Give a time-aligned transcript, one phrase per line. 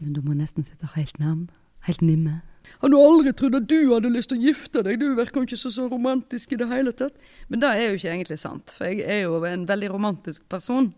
[0.00, 1.46] Men du må nesten sitte helt nærm.
[1.84, 2.40] Helt nimme.
[2.80, 5.00] Hadde aldri trodd at du hadde lyst til å gifte deg.
[5.02, 7.16] Du virker ikke så, så romantisk i det hele tatt.
[7.52, 10.94] Men det er jo ikke egentlig sant, for jeg er jo en veldig romantisk person.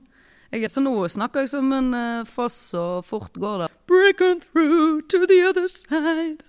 [0.53, 3.73] Jeg er, så nå snakker jeg som en uh, foss, og fort går det.
[3.91, 6.47] Break on through to the other side.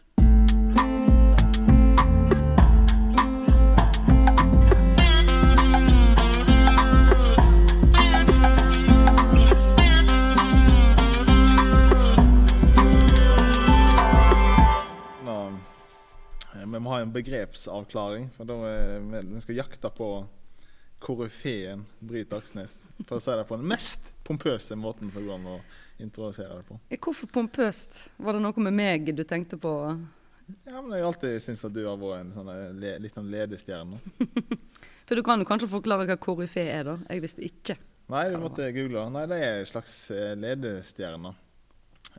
[16.78, 20.10] Vi må ha en begrepsavklaring, for da er vi vi skal jakte på
[21.02, 22.76] koryfeen Brit Aksnes.
[23.08, 25.58] For å si det på den mest pompøse måten som går an å
[26.06, 26.78] introdusere det på.
[26.94, 27.98] Eh, Hvorfor pompøst?
[28.22, 29.74] Var det noe med meg du tenkte på?
[30.70, 33.18] Ja, men Jeg har alltid syntes at du har vært en sånn eh, le, litt
[33.18, 33.98] sånn ledestjerne.
[35.10, 36.98] For du kan jo kanskje forklare hva koryfé er, da.
[37.10, 37.80] Jeg visste ikke.
[38.14, 39.10] Nei, du måtte google.
[39.18, 41.34] Nei, det er en slags eh, ledestjerne.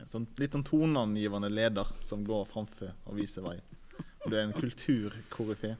[0.03, 3.55] Sånn, litt sånn toneangivende leder som går framfor og viser vei.
[4.25, 5.75] Du er en kulturkoryfé.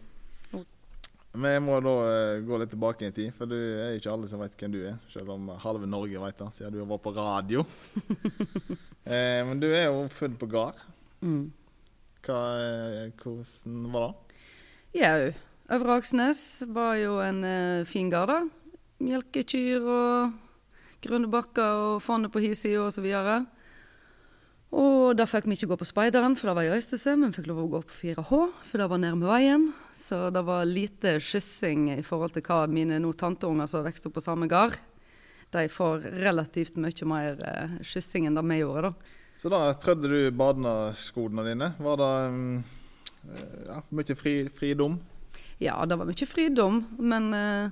[1.29, 4.41] Vi må da uh, gå litt tilbake i tid, for det er ikke alle som
[4.41, 4.95] vet hvem du er.
[5.13, 7.65] Selv om halve Norge vet det, siden du har vært på radio.
[9.05, 10.79] uh, men du er jo født på gard.
[11.21, 11.51] Mm.
[12.25, 14.39] Hva, eh, hvordan var det?
[14.99, 15.29] Jau.
[15.69, 16.41] Øvre Aksnes
[16.73, 18.79] var jo en uh, fin gard, da.
[18.99, 20.33] Melkekyr og
[21.05, 22.81] grønne bakker og fondet på hi side
[24.69, 27.47] og da fikk vi ikke gå på Speideren, for det var i Øystese, men fikk
[27.49, 29.63] lov å gå på 4H, for det var nærme veien.
[29.97, 34.19] Så det var lite skyssing i forhold til hva mine nå tanteunger som vokste opp
[34.19, 34.77] på samme gard.
[35.49, 39.15] De får relativt mye mer eh, skyssing enn det vi gjorde, da.
[39.39, 41.71] Så da trødde du badeskoene dine.
[41.79, 42.59] Var det mm,
[43.71, 44.99] ja, mye fri, fridom?
[45.63, 47.71] Ja, det var mye fridom, men eh,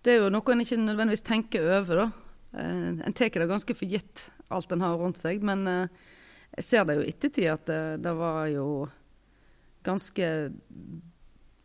[0.00, 2.08] det er jo noe en ikke nødvendigvis tenker over, da.
[2.56, 5.44] Eh, en tar det ganske for gitt, alt en har rundt seg.
[5.44, 5.68] Men
[6.56, 8.66] jeg ser det jo i ettertid at det, det var jo
[9.86, 10.28] ganske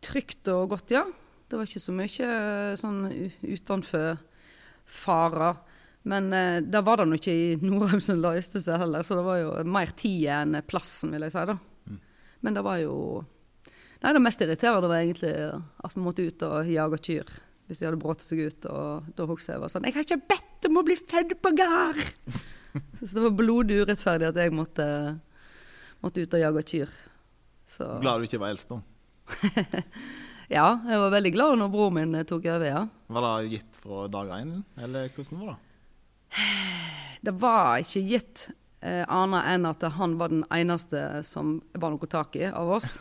[0.06, 1.04] trygt og godt, ja.
[1.46, 3.00] Det var ikke så mye eh, sånn
[3.42, 4.18] utenfor
[4.86, 5.60] farer.
[6.06, 9.40] Men eh, det var det nå ikke i Nordheimsund løste seg heller, så det var
[9.42, 11.46] jo mer tid enn plassen, vil jeg si.
[11.50, 11.58] da.
[12.46, 12.98] Men det var jo
[13.96, 17.30] Nei, det mest irriterende var egentlig at vi måtte ut og jage kyr.
[17.66, 18.66] Hvis de hadde brått seg ut.
[18.68, 21.50] Og da husker jeg var sånn 'Jeg har ikke bedt om å bli født på
[21.56, 22.04] gard!'
[23.06, 24.86] Så det var blodig urettferdig at jeg måtte,
[26.04, 26.92] måtte ut og jage kyr.
[27.76, 28.80] Så Glad du ikke var eldst, da.
[30.56, 32.84] ja, jeg var veldig glad når broren min tok over, ja.
[33.12, 35.58] Var det gitt fra dag én, eller hvordan var det?
[37.26, 38.42] Det var ikke gitt
[38.84, 43.00] eh, annet enn at han var den eneste som var noe tak i av oss.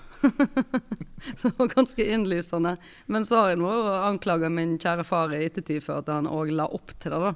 [1.38, 2.76] så det var ganske innlysende.
[3.06, 6.56] Men så har jeg nå anklaga min kjære far i ettertid for at han òg
[6.56, 7.34] la opp til det, da.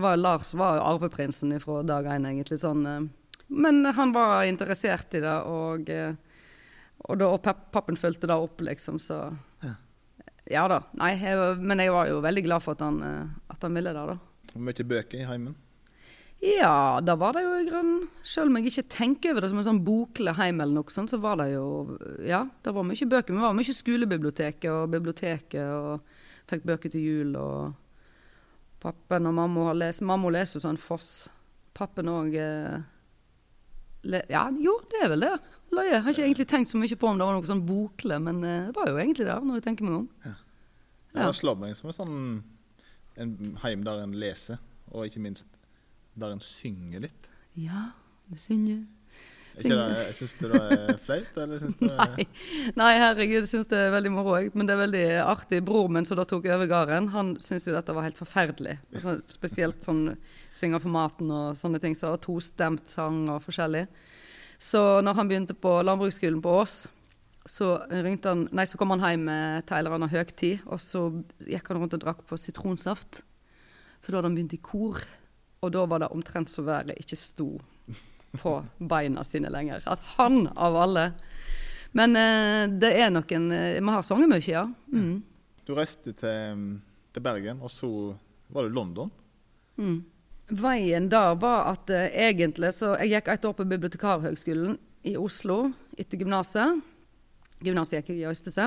[0.00, 2.56] Det var, Lars var jo arveprinsen fra dag én, egentlig.
[2.62, 2.86] sånn.
[2.88, 3.00] eh,
[3.48, 6.14] Men han var interessert i det, og, eh,
[7.04, 9.74] og, da, og pappen fulgte det opp, liksom, så Ja.
[10.48, 10.78] Ja da.
[10.96, 13.92] Nei, jeg, men jeg var jo veldig glad for at han, eh, at han ville
[13.92, 14.16] det, da.
[14.56, 15.54] Mye bøker i heimen.
[16.40, 19.58] Ja, da var det jo i grunnen Selv om jeg ikke tenker over det som
[19.60, 23.04] en sånn boklig heim eller noe sånt, så var det jo Ja, det var mye
[23.12, 23.36] bøker.
[23.36, 26.00] Vi var mye skolebiblioteket og biblioteket og
[26.48, 27.74] fikk bøker til jul og
[28.80, 31.28] Pappen og mamma har lest Mamma leser jo sånn Foss.
[31.76, 32.78] Pappen òg eh,
[34.32, 35.34] Ja, jo, det er vel det.
[35.76, 36.00] Løye.
[36.00, 38.70] Har ikke egentlig tenkt så mye på om det var noe sånn bokle, men eh,
[38.70, 40.08] det var jo egentlig det, når jeg tenker meg om.
[40.24, 40.36] Ja.
[41.10, 41.26] Ja.
[41.26, 42.18] Det slår meg som en sånn
[43.20, 45.48] en heim der en leser, og ikke minst
[46.18, 47.28] der en synger litt.
[47.58, 47.90] Ja,
[48.30, 48.84] vi synger.
[49.60, 52.26] Ikke Syns du det er flaut, eller syns du det er Nei,
[52.80, 54.36] Nei herregud, syns det er veldig moro.
[54.38, 54.54] òg.
[54.54, 55.62] Men det er veldig artig.
[55.66, 58.78] Broren min som da tok over gården, han syntes jo dette var helt forferdelig.
[58.94, 60.06] Altså, spesielt sånn
[60.56, 61.96] synge for maten og sånne ting.
[61.98, 63.86] Så tostemt sang og forskjellig.
[64.60, 66.82] Så når han begynte på landbruksskolen på Ås,
[67.48, 71.06] så ringte han Nei, så kom han hjem med til en høgtid, og så
[71.48, 73.22] gikk han rundt og drakk på sitronsaft.
[74.00, 75.00] For da hadde han begynt i kor.
[75.60, 77.50] Og da var det omtrent så været ikke sto
[78.38, 79.82] på beina sine lenger.
[79.86, 81.12] At han, av alle
[81.92, 84.62] Men eh, det er noen eh, Vi har sunget mye, ja.
[84.92, 85.22] Mm.
[85.66, 86.66] Du reiste til,
[87.10, 87.90] til Bergen, og så
[88.50, 89.10] var du i London.
[89.78, 89.98] Mm.
[90.50, 95.70] Veien der var at uh, egentlig så Jeg gikk et år på Bibliotekarhøgskolen i Oslo
[95.98, 96.80] etter gymnaset.
[97.62, 98.66] Gymnaset gikk jeg i Øystese.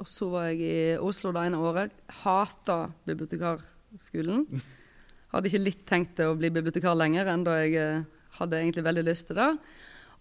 [0.00, 1.92] Og så var jeg i Oslo det ene året.
[2.22, 4.46] Hata bibliotekarskolen.
[5.34, 8.04] Hadde ikke litt tenkt å bli bibliotekar lenger, enda jeg eh,
[8.38, 9.52] hadde egentlig veldig lyst til det.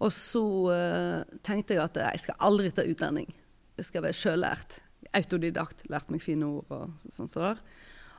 [0.03, 3.29] Og så uh, tenkte jeg at jeg skal aldri ta utdanning.
[3.79, 4.79] Jeg skal være sjøllært.
[5.15, 5.85] Autodidakt.
[5.91, 7.61] Lært meg fine ord og sånn som der.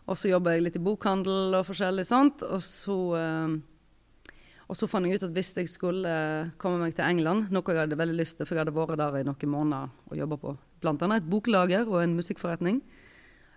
[0.06, 2.44] Og så jobba jeg litt i bokhandel og forskjellig sånt.
[2.46, 4.32] Og så, uh,
[4.66, 6.12] Og så fant jeg ut at hvis jeg skulle
[6.58, 9.20] komme meg til England, noe jeg hadde veldig lyst til, for jeg hadde vært der
[9.20, 11.06] i noen måneder og jobba på bl.a.
[11.14, 12.80] et boklager og en musikkforretning.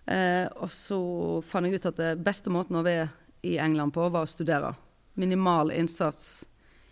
[0.09, 0.99] Uh, og så
[1.45, 3.09] fant jeg ut at det beste måten å være
[3.45, 4.73] i England på, var å studere.
[5.19, 6.47] Minimal innsats,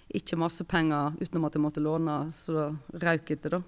[0.07, 2.68] ikke masse penger utenom at jeg måtte låne, så da
[3.06, 3.62] røk det, da.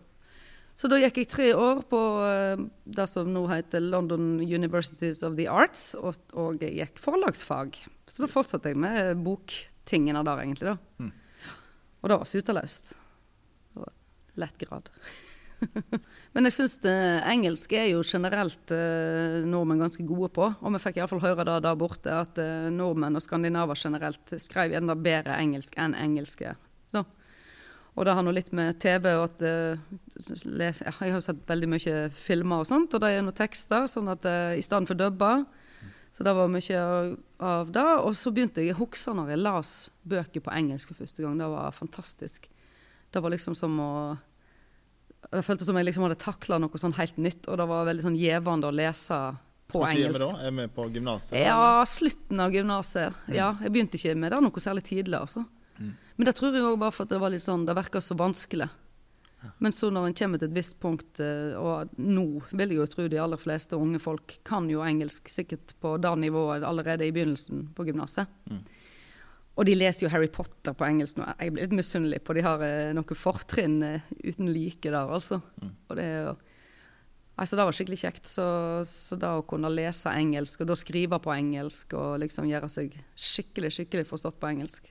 [0.79, 5.35] Så da gikk jeg tre år på uh, det som nå heter London Universities of
[5.35, 7.81] the Arts, og, og jeg gikk forlagsfag.
[8.07, 10.71] Så da fortsatte jeg med boktingene der, egentlig.
[10.71, 11.03] da.
[11.03, 11.11] Mm.
[11.99, 12.29] Og det var
[13.75, 13.91] var
[14.39, 14.87] lett grad.
[16.39, 16.77] Men jeg syns
[17.27, 20.45] engelsk er jo generelt eh, nordmenn ganske gode på.
[20.47, 24.71] Og vi fikk iallfall høre det der borte, at eh, nordmenn og skandinaver generelt skrev
[24.79, 26.53] enda bedre engelsk enn engelske.
[26.93, 27.01] Så
[27.99, 29.81] og det har noe litt med TV og at eh,
[30.69, 34.07] Jeg har jo sett veldig mye filmer og sånt, og det er noen tekster, sånn
[34.15, 35.43] at uh, i stedet for dubber.
[36.15, 36.85] Så det var mye
[37.51, 37.87] av det.
[38.05, 39.75] Og så begynte jeg å huske når jeg las
[40.07, 41.35] bøker på engelsk for første gang.
[41.35, 42.47] Det var fantastisk.
[43.11, 43.91] Det var liksom som å
[45.29, 48.05] Det føltes som jeg liksom hadde takla noe sånn helt nytt, og det var veldig
[48.07, 49.19] sånn gjevende å lese
[49.69, 50.23] på Hvor engelsk.
[50.23, 50.29] Da?
[50.47, 51.37] Er vi på gymnaset?
[51.43, 53.23] Ja, slutten av gymnaset.
[53.29, 55.45] Ja, jeg begynte ikke med det noe særlig tidlig, altså.
[56.19, 58.17] Men det tror jeg òg bare for at det var litt sånn, det virka så
[58.19, 58.67] vanskelig.
[59.63, 62.87] Men så når en kommer til et visst punkt, eh, og nå vil jeg jo
[62.91, 67.13] tro de aller fleste unge folk kan jo engelsk sikkert på det nivået allerede i
[67.15, 68.27] begynnelsen på gymnaset.
[68.51, 68.65] Mm.
[69.59, 71.25] Og de leser jo Harry Potter på engelsk nå.
[71.35, 75.41] Jeg blir litt misunnelig på de har eh, noen fortrinn eh, uten like der, altså.
[75.59, 75.73] Mm.
[75.87, 76.37] Og det er jo
[77.39, 78.25] Altså, det var skikkelig kjekt.
[78.27, 78.45] Så,
[78.83, 82.97] så da å kunne lese engelsk, og da skrive på engelsk, og liksom gjøre seg
[83.15, 84.89] skikkelig, skikkelig forstått på engelsk,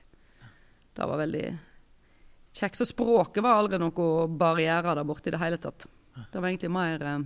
[0.97, 1.43] det var veldig
[2.57, 2.79] kjekt.
[2.79, 5.85] Så språket var aldri noen barriere der borte i det hele tatt.
[6.17, 7.21] Det var egentlig mer eh,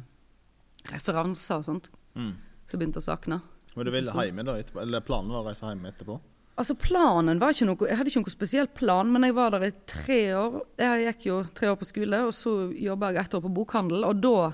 [0.91, 1.87] referanser og sånt
[2.19, 2.33] mm.
[2.67, 3.39] som begynte å sakne.
[3.73, 4.83] Men du ville hjem da etterpå?
[4.83, 6.19] Eller planen var å reise hjem etterpå?
[6.53, 9.65] Altså planen var ikke noe Jeg hadde ikke noe spesiell plan, men jeg var der
[9.67, 10.59] i tre år.
[10.77, 14.05] Jeg gikk jo tre år på skole, og så jobba jeg ett år på bokhandel.
[14.05, 14.51] Og da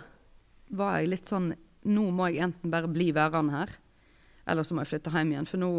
[0.80, 1.52] var jeg litt sånn
[1.90, 3.70] Nå må jeg enten bare bli værende her,
[4.52, 5.48] eller så må jeg flytte hjem igjen.
[5.48, 5.70] For nå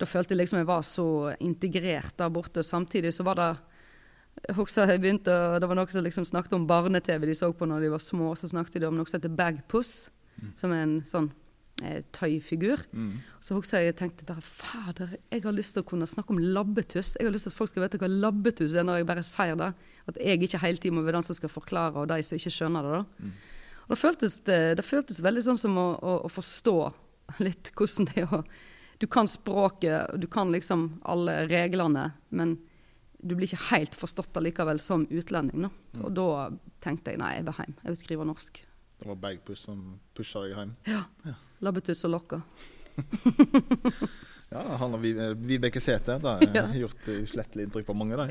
[0.00, 1.06] da følte jeg liksom jeg var så
[1.38, 2.64] integrert der borte.
[2.66, 3.50] Samtidig så var det
[4.48, 7.66] jeg husker jeg begynte, Det var noen som liksom snakket om barne-TV de så på
[7.70, 8.34] når de var små.
[8.34, 10.10] Så snakket de om noe som heter Bagpuss,
[10.42, 10.52] mm.
[10.58, 11.30] som er en sånn
[11.84, 12.82] eh, tøyfigur.
[12.96, 13.20] Mm.
[13.44, 16.42] Så husker jeg jeg tenkte bare Fader, jeg har lyst til å kunne snakke om
[16.42, 17.14] labbetuss.
[17.20, 19.58] Jeg har lyst til at folk skal vite hva labbetuss er når jeg bare sier
[19.60, 19.72] det.
[20.10, 22.54] At jeg ikke hele tiden må være den som skal forklare, og de som ikke
[22.58, 23.00] skjønner det.
[23.00, 23.26] da.
[23.26, 23.34] Mm.
[23.84, 26.78] Og det føltes, det, det føltes veldig sånn som å, å, å forstå
[27.44, 28.44] litt hvordan det er å
[29.02, 32.54] du kan språket, du kan liksom alle reglene, men
[33.18, 35.66] du blir ikke helt forstått allikevel som utlending.
[35.66, 36.04] Mm.
[36.04, 36.28] Og da
[36.84, 37.74] tenkte jeg nei, jeg vil hjem.
[37.82, 38.60] Jeg vil skrive norsk.
[39.04, 39.80] Det var Bagpuss som
[40.16, 40.70] pusha deg hjem?
[40.88, 41.02] Ja.
[41.28, 41.32] ja.
[41.60, 42.38] Labbetuss og lokka.
[44.54, 45.02] ja, han og
[45.44, 46.22] Vibeke Sæther.
[46.24, 46.62] Det har ja.
[46.86, 48.16] gjort uslettelig inntrykk på mange.
[48.16, 48.30] Der.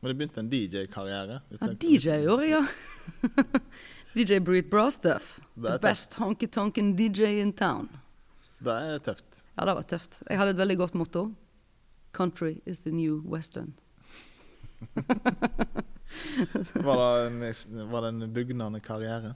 [0.00, 1.42] Men det begynte en DJ-karriere?
[1.52, 3.42] Ja, DJ gjorde jeg, ja.
[4.16, 5.34] DJ Breed Brastuff.
[5.60, 7.90] The best honky-tonken DJ in town.
[8.64, 9.42] Det er tøft.
[9.58, 10.16] Ja, det var tøft.
[10.24, 11.26] Jeg hadde et veldig godt motto.
[12.16, 13.74] Country is the new western.
[16.80, 19.34] var, det en, var det en bugnende karriere?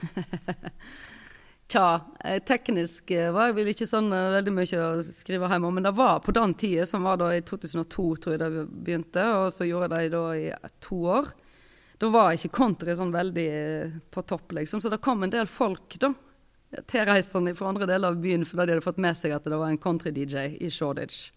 [1.72, 5.70] Tja, eh, teknisk eh, var jeg vel ikke sånn uh, veldig mye å skrive hjemme
[5.70, 8.66] om, men det var på den tida, som var da i 2002, tror jeg det
[8.68, 10.50] begynte, og så gjorde det da i
[10.84, 11.30] to år.
[12.02, 13.48] Da var ikke country sånn veldig
[14.12, 16.12] på topp, liksom, så det kom en del folk, da
[16.88, 19.70] tilreisende fra andre deler av byen fordi de hadde fått med seg at det var
[19.70, 21.30] en country-DJ i Shoreditch.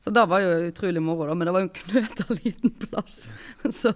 [0.00, 3.26] Så det var jo utrolig moro, da, men det var jo en knøta liten plass.
[3.80, 3.92] Så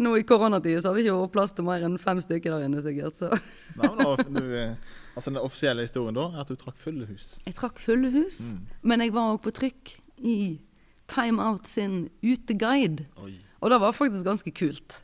[0.00, 2.64] nå i koronatida så har vi ikke vært plass til mer enn fem stykker der
[2.68, 3.18] inne, sikkert.
[3.18, 3.28] Så.
[3.82, 4.56] Nei, men du,
[5.12, 7.34] altså Den offisielle historien da er at du trakk fulle hus?
[7.44, 8.64] Jeg trakk fulle hus, mm.
[8.88, 9.94] men jeg var òg på trykk
[10.24, 10.38] i
[11.12, 13.04] Time Out sin uteguide.
[13.20, 13.36] Oi.
[13.60, 15.02] Og det var faktisk ganske kult.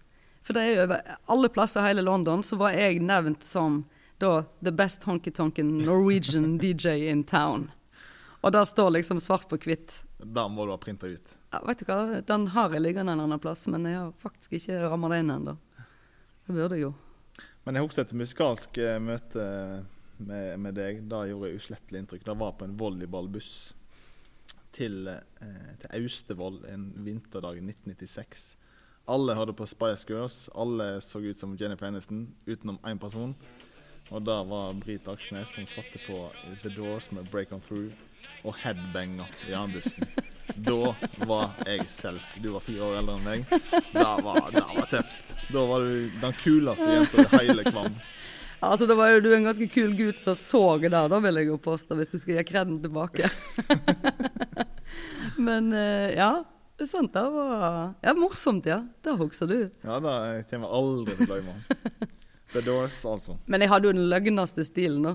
[0.49, 3.83] For det er jo over alle plasser i hele London så var jeg nevnt som
[4.19, 7.69] da The Best Honky-Tonken Norwegian DJ in Town.
[8.41, 10.07] Og det står liksom svart på hvitt.
[10.19, 11.35] Da må du ha printa ut?
[11.53, 14.59] Ja, vet du hva, Den har jeg liggende en annen plass, men jeg har faktisk
[14.59, 15.55] ikke ramma det inn ennå.
[16.47, 16.93] Det burde jeg jo.
[17.65, 19.45] Men jeg husker et musikalsk uh, møte
[20.19, 21.03] med, med, deg.
[21.11, 22.25] Da gjorde jeg uslettelig inntrykk.
[22.27, 23.53] Det var på en volleyballbuss
[24.75, 28.57] til, eh, til Austevoll en vinterdag i 1996.
[29.09, 30.49] Alle hørte på Spice Girls.
[30.55, 33.35] Alle så ut som Jennifer Aniston, utenom én person.
[34.11, 36.17] Og da var Brit Aksnes som satte på
[36.63, 38.08] The Doors med 'Break On Through'
[38.45, 40.07] og headbanga i andbussen.
[40.65, 40.95] Da
[41.29, 42.23] var jeg selv.
[42.43, 43.51] Du var fire år eldre enn meg.
[43.93, 45.35] Det var, det var tøft.
[45.53, 47.93] Da var du den kuleste jenta i hele Kvam.
[48.65, 51.39] Altså, Da var jo du en ganske kul gutt som så det der, da vil
[51.39, 53.29] jeg jo påstå, hvis du skal gi kreden tilbake.
[55.49, 56.43] Men eh, ja,
[56.79, 57.13] det er sant.
[57.15, 58.81] Det var ja, morsomt, ja.
[59.05, 59.59] Det husker du.
[59.85, 60.17] Ja, det
[60.51, 62.09] kommer jeg aldri til å glemme.
[62.53, 63.37] The Doors, altså.
[63.47, 65.15] Men jeg hadde jo den løgneste stilen, da.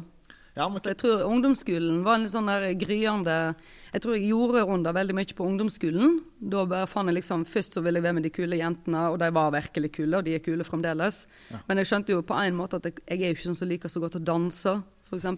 [0.53, 3.55] Ja, men Så jeg tror ungdomsskolen var en litt sånn der gryende
[3.89, 6.19] Jeg tror jeg gjorde runder veldig mye på ungdomsskolen.
[6.53, 9.17] Da bare fant jeg liksom Først så ville jeg være med de kule jentene, og
[9.21, 11.23] de var virkelig kule, og de er kule fremdeles.
[11.67, 13.71] Men jeg skjønte jo på en måte at jeg, jeg er jo ikke sånn som
[13.71, 14.75] liker så godt å danse,
[15.09, 15.29] f.eks.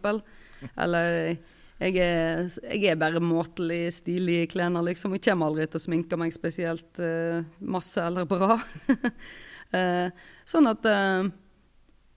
[0.76, 1.38] Eller
[1.76, 5.16] jeg er, jeg er bare måtelig stilig i klærne, liksom.
[5.16, 8.56] Jeg kommer aldri til å sminke meg spesielt uh, masse eller bra.
[9.76, 10.08] uh,
[10.52, 11.28] sånn at eh,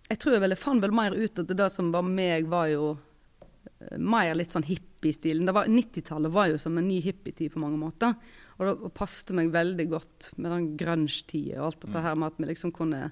[0.08, 2.96] jeg tror jeg ville fant vel mer ut at det som var meg, var jo
[2.96, 5.46] eh, mer litt sånn hippie-stilen.
[5.46, 8.14] Det var- 90-tallet var jo som en ny hippietid på mange måter.
[8.58, 12.38] Og det passet meg veldig godt med den grunge-tida og alt dette her med at
[12.40, 13.10] vi liksom kunne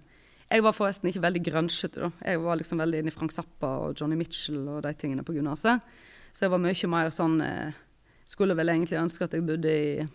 [0.49, 2.11] Jeg var forresten ikke veldig grunchete, da.
[2.25, 5.35] Jeg var liksom veldig inne i Frank Zappa og Johnny Mitchell og de tingene på
[5.35, 5.83] gymnaset.
[6.33, 7.73] Så jeg var mye mer sånn eh,
[8.25, 10.07] Skulle vel egentlig ønske at jeg bodde i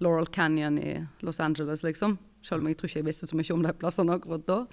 [0.00, 2.18] Laurel Canyon i Los Angeles, liksom.
[2.42, 4.66] Selv om jeg tror ikke jeg visste så mye om de plassene akkurat da.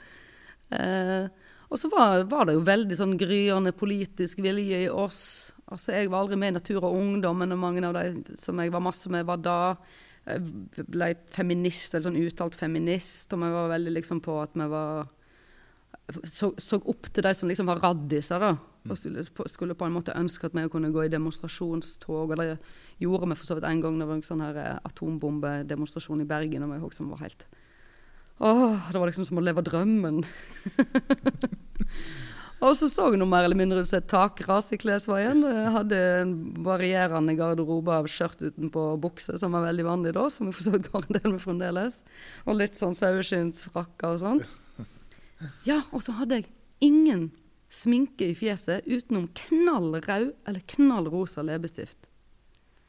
[0.76, 1.30] Eh,
[1.70, 5.52] og så var, var det jo veldig sånn gryende politisk vilje i oss.
[5.70, 8.74] Altså, jeg var aldri med i Natur og Ungdom, men mange av de som jeg
[8.74, 9.60] var masse med, var da.
[10.30, 14.68] Jeg ble feminist, eller sånn uttalt feminist, og vi var veldig liksom på at vi
[14.70, 15.08] var
[16.26, 18.52] så, så opp til de som liksom var raddiser, da.
[18.90, 22.32] Og skulle, på- skulle på en måte ønske at vi kunne gå i demonstrasjonstog.
[22.34, 22.58] Og det
[23.02, 23.98] gjorde vi for så vidt en gang.
[24.00, 26.66] Det var en sånn her eh, atombombedemonstrasjon i Bergen.
[26.66, 27.44] Og vi var helt
[28.40, 30.22] Åh, det var liksom som å leve drømmen.
[32.64, 35.44] og så så noe mer eller mindre ut som et takras i Klesveien.
[35.44, 40.48] Jeg hadde en varierende garderobe av skjørt utenpå bukse, som var veldig vanlig da, som
[40.48, 42.00] vi for så vidt går en del med fremdeles.
[42.48, 44.44] Og litt sånn saueskinnsfrakker og sånn.
[45.68, 46.50] Ja, og så hadde jeg
[46.84, 47.30] ingen
[47.70, 52.09] sminke i fjeset utenom knall rød eller knall rosa leppestift.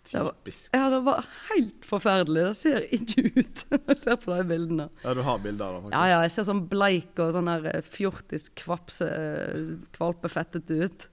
[0.09, 0.71] Typisk.
[0.73, 2.45] Ja, det var helt forferdelig.
[2.49, 4.89] Det ser ikke ut når jeg ser på de bildene.
[5.05, 5.95] Ja, du har bilder av det.
[5.95, 11.09] Ja, ja, jeg ser sånn bleik og sånn der eh, fjortis kvapse, eh, kvalpefettet ut.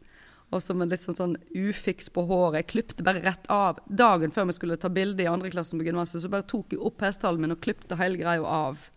[0.56, 2.62] Og så med litt sånn, sånn ufiks på håret.
[2.62, 3.82] Jeg klipte bare rett av.
[3.91, 6.79] Dagen før vi skulle ta bilde i andre klassen på gymnaset, så bare tok jeg
[6.88, 8.88] opp hestehalen min og klipte hele greia av.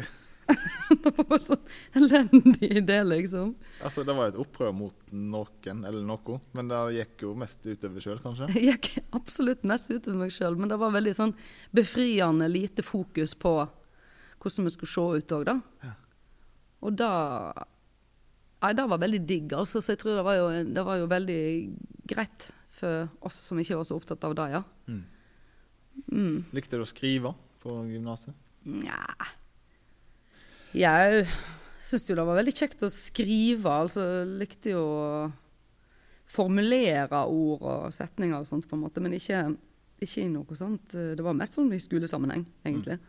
[1.05, 1.63] det var sånn
[1.99, 3.53] elendig idé, liksom.
[3.85, 8.05] Altså, det var et opprør mot noen, eller noe, men det gikk jo mest utover
[8.05, 8.51] sjøl, kanskje.
[8.53, 11.35] Det gikk absolutt mest utover meg sjøl, men det var veldig sånn
[11.77, 13.55] befriende lite fokus på
[14.41, 15.95] hvordan vi skulle se ut òg, da.
[16.81, 17.13] Og da
[18.61, 19.81] Nei, det var veldig digg, altså.
[19.81, 21.43] Så jeg tror det var jo, det var jo veldig
[22.13, 24.61] greit for oss som ikke var så opptatt av det, ja.
[26.13, 26.35] Mm.
[26.53, 27.33] Likte du å skrive
[27.65, 28.37] på gymnaset?
[28.69, 29.01] Nja
[30.77, 31.25] Jeg
[31.83, 33.71] syns jo det var veldig kjekt å skrive.
[33.71, 35.33] Altså likte jo å
[36.31, 39.41] formulere ord og setninger og sånt, på en måte, men ikke,
[40.05, 40.95] ikke i noe sånt.
[40.95, 43.01] eh, Det var mest sånn i skolesammenheng, egentlig.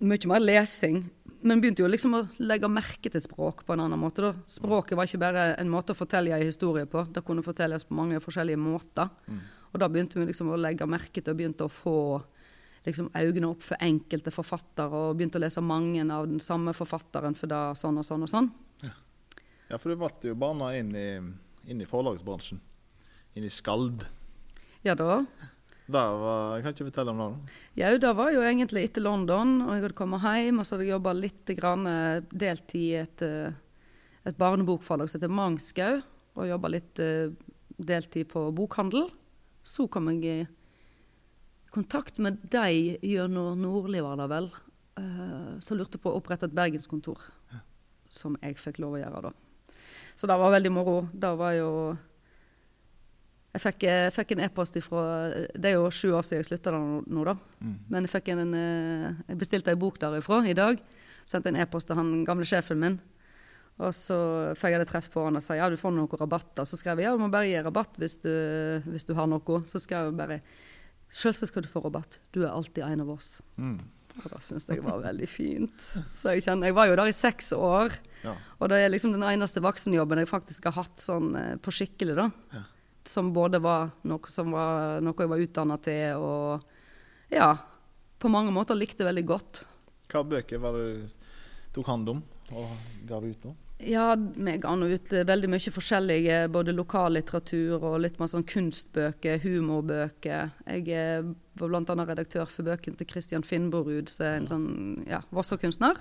[0.00, 1.02] Mye mer lesing.
[1.42, 4.20] Men begynte jo liksom å legge merke til språk på en annen måte.
[4.20, 4.34] da.
[4.48, 7.96] Språket var ikke bare en måte å fortelle en historie på, det kunne fortelles på
[7.96, 9.08] mange forskjellige måter.
[9.72, 12.22] Og da begynte vi liksom å legge merke til og begynte å få
[12.86, 17.36] liksom øynene opp for enkelte forfattere, og begynte å lese mange av den samme forfatteren
[17.36, 18.50] for det, sånn og sånn og sånn.
[19.70, 21.08] Ja, for du ble jo bana inn i,
[21.70, 22.58] inn i forlagsbransjen.
[23.38, 24.08] Inn i Skald.
[24.82, 25.20] Ja da.
[25.90, 27.54] Da var, jeg kan ikke fortelle om det.
[27.78, 30.86] Jau, det var jo egentlig etter London, og jeg hadde kommet hjem, og så hadde
[30.86, 33.58] jeg jobba litt grann eh, deltid i et, eh,
[34.26, 36.00] et barnebokforlag som heter Mangskau,
[36.38, 37.30] og jobba litt eh,
[37.78, 39.08] deltid på bokhandel.
[39.66, 40.36] Så kom jeg i
[41.74, 44.50] kontakt med deg gjennom Nordli, var det vel,
[44.98, 47.18] eh, som lurte på å opprette et bergenskontor.
[48.10, 49.32] Som jeg fikk lov å gjøre da.
[50.16, 51.08] Så det var veldig moro.
[51.12, 51.98] Det var jo
[53.52, 55.00] Jeg fikk, jeg fikk en e-post ifra
[55.58, 57.32] Det er jo sju år siden jeg slutta nå, da.
[57.32, 57.70] da.
[57.90, 60.78] Men jeg, en, eh, jeg bestilte ei bok derifra i dag.
[61.26, 63.00] Sendte en e-post til han gamle sjefen min.
[63.80, 64.18] Og så
[64.60, 66.68] fikk jeg det treff på han og sa ja, du får noen rabatter.
[66.68, 68.30] Så skrev jeg ja, du må bare gi rabatt hvis du,
[68.86, 69.62] hvis du har noe.
[69.66, 70.40] Så skrev jeg bare
[71.10, 72.20] selvsagt skal du få rabatt.
[72.34, 73.40] Du er alltid en av oss.
[73.60, 73.78] Mm.
[74.20, 75.86] Og det syns jeg var veldig fint.
[76.18, 77.94] Så jeg kjenner, jeg var jo der i seks år.
[78.24, 78.34] Ja.
[78.58, 82.16] Og det er liksom den eneste voksenjobben jeg faktisk har hatt sånn eh, på skikkelig,
[82.18, 82.28] da.
[82.52, 82.64] Ja.
[83.08, 87.54] Som både var noe som var noe jeg var utdanna til, og ja,
[88.20, 89.62] på mange måter likte veldig godt.
[90.10, 91.16] Hva bøker var det du
[91.78, 92.70] tok hånd om og
[93.08, 93.46] gav ut?
[93.46, 93.54] da?
[93.80, 98.44] Ja, vi ga nå ut eh, veldig mye forskjellige, både lokallitteratur og litt mer sånn
[98.48, 100.50] kunstbøker, humorbøker.
[100.66, 102.04] Jeg eh, var bl.a.
[102.10, 104.68] redaktør for bøkene til Christian Finnborud, som er en sånn
[105.08, 105.96] ja, Vossa-kunstner.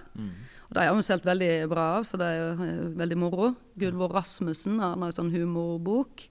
[0.68, 3.54] Og De har vi solgt veldig bra av, så det er jo eh, veldig moro.
[3.80, 6.28] Gunvor Rasmussen han har en sånn humorbok.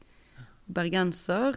[0.69, 1.57] Bergenser.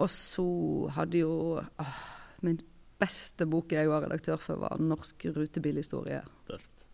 [0.00, 0.48] Og så
[0.96, 1.98] hadde jo åh,
[2.44, 2.56] Min
[3.00, 6.24] beste bok jeg var redaktør for, var 'Norsk rutebilhistorie'.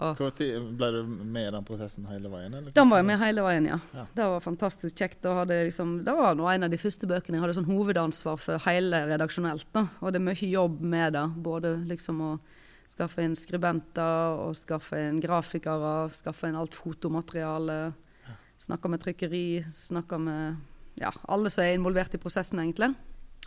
[0.00, 0.32] Hvor
[0.80, 2.54] ble du med i den prosessen hele veien?
[2.56, 2.72] Eller?
[2.76, 3.76] Den var jeg med hele veien, ja.
[3.92, 4.06] Ja.
[4.16, 5.20] Det var fantastisk kjekt.
[5.24, 9.02] Da liksom, det var en av de første bøkene jeg hadde sånn hovedansvar for hele
[9.12, 9.68] redaksjonelt.
[9.76, 9.86] da.
[10.00, 11.26] Og det er mye jobb med det.
[11.44, 12.32] Både liksom å
[12.90, 17.92] skaffe inn skribenter, og skaffe inn grafikere, skaffe inn alt fotomateriale.
[18.60, 22.90] Snakke med trykkeri, snakke med ja, alle som er involvert i prosessen, egentlig.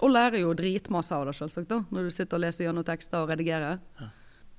[0.01, 3.21] Og lærer jo dritmasse av det, selvsagt, da, når du sitter og leser gjennom tekster
[3.21, 3.77] og redigerer.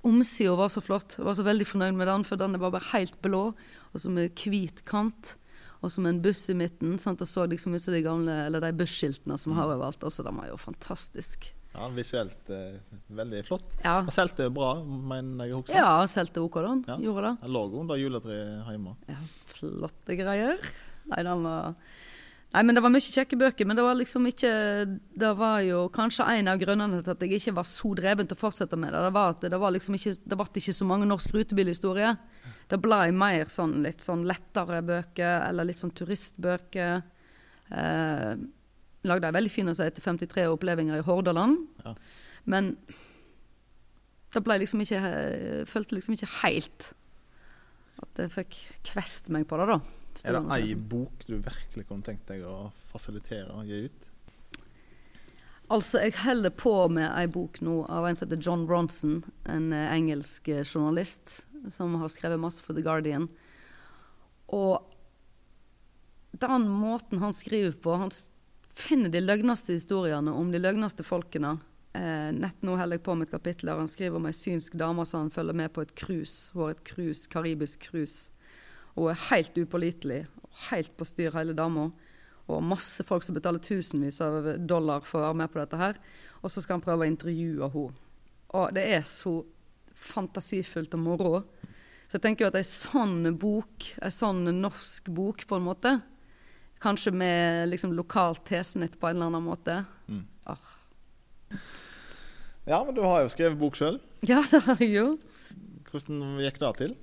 [0.05, 1.17] Omsida var så flott.
[1.19, 3.47] Jeg var så veldig fornøyd med den, for den var bare helt blå,
[3.93, 5.37] og så med hvit kant.
[5.85, 6.97] Og så med en buss i midten.
[7.01, 7.21] Sant?
[7.21, 10.05] Det så liksom ut som de gamle, eller de busskiltene som har overalt.
[10.07, 11.51] Også den var jo fantastisk.
[11.75, 12.79] Ja, visuelt eh,
[13.11, 13.67] veldig flott.
[13.83, 15.75] Ja, Han solgte bra, mener jeg også.
[15.75, 16.75] ja solgte OK, da.
[16.93, 16.99] Ja.
[17.03, 17.51] Gjorde det.
[17.51, 18.95] Logoen, under juletreet hjemme.
[19.11, 19.19] Ja,
[19.57, 20.63] flotte greier.
[21.11, 21.75] Nei, den var
[22.55, 24.51] Nei, men det var mye kjekke bøker, men det var liksom ikke
[25.19, 28.37] Det var jo kanskje en av grunnene til at jeg ikke var så dreven til
[28.37, 29.01] å fortsette med det.
[29.09, 32.13] Det var at det var liksom ikke Det ble ikke så mange norsk rutebilhistorie.
[32.71, 37.03] Det ble mer sånn litt sånn lettere bøker, eller litt sånn turistbøker.
[37.75, 38.31] Eh,
[39.05, 41.59] lagde ei veldig fin som heter 53 opplevelser i Hordaland.
[41.83, 41.97] Ja.
[42.55, 42.77] Men
[44.35, 46.93] det ble liksom ikke Jeg følte liksom ikke helt
[48.03, 48.57] at jeg fikk
[48.93, 50.04] kvest meg på det, da.
[50.23, 54.11] Er det ei bok du virkelig kunne tenkt deg å fasilitere og gi ut?
[55.73, 59.73] Altså, jeg holder på med ei bok nå av en som heter John Bronson, en
[59.73, 61.41] eh, engelsk eh, journalist
[61.73, 63.31] som har skrevet masse for The Guardian.
[64.53, 64.85] Og
[66.37, 68.11] den måten han skriver på Han
[68.75, 71.57] finner de løgneste historiene om de løgneste folkene.
[71.95, 74.75] Eh, nett nå holder jeg på med et kapittel der han skriver om ei synsk
[74.77, 76.51] dame som han følger med på et cruise.
[76.53, 78.35] Hun har et cruise, karibisk cruise.
[78.95, 80.21] Hun er helt upålitelig.
[80.71, 81.89] Helt på styr, hele dama.
[82.47, 85.99] Og masse folk som betaler tusenvis av dollar for å være med på dette her.
[86.43, 88.01] Og så skal han prøve å intervjue henne.
[88.55, 89.41] Og det er så
[89.99, 91.33] fantasifullt og moro.
[92.07, 95.95] Så jeg tenker jo at ei sånn bok, ei sånn norsk bok på en måte,
[96.85, 100.27] kanskje med liksom lokalt tesnitt på en eller annen måte Mm.
[100.45, 100.75] ah.
[102.69, 103.99] Ja, men du har jo skrevet bok sjøl.
[104.25, 105.07] Ja, det har jeg jo.
[105.91, 106.95] Hvordan gikk det til?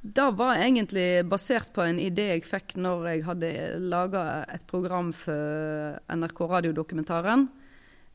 [0.00, 3.48] Det var egentlig basert på en idé jeg fikk når jeg hadde
[3.82, 7.48] laga et program for NRK Radiodokumentaren.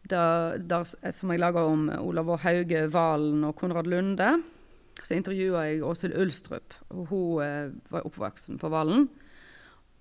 [0.08, 2.40] Som jeg laga om Olav Å.
[2.46, 4.30] Hauge, Valen og Konrad Lunde.
[5.04, 6.76] Så intervjua jeg Åshild Ulstrup.
[6.88, 9.10] Hun eh, var oppvoksen på Valen.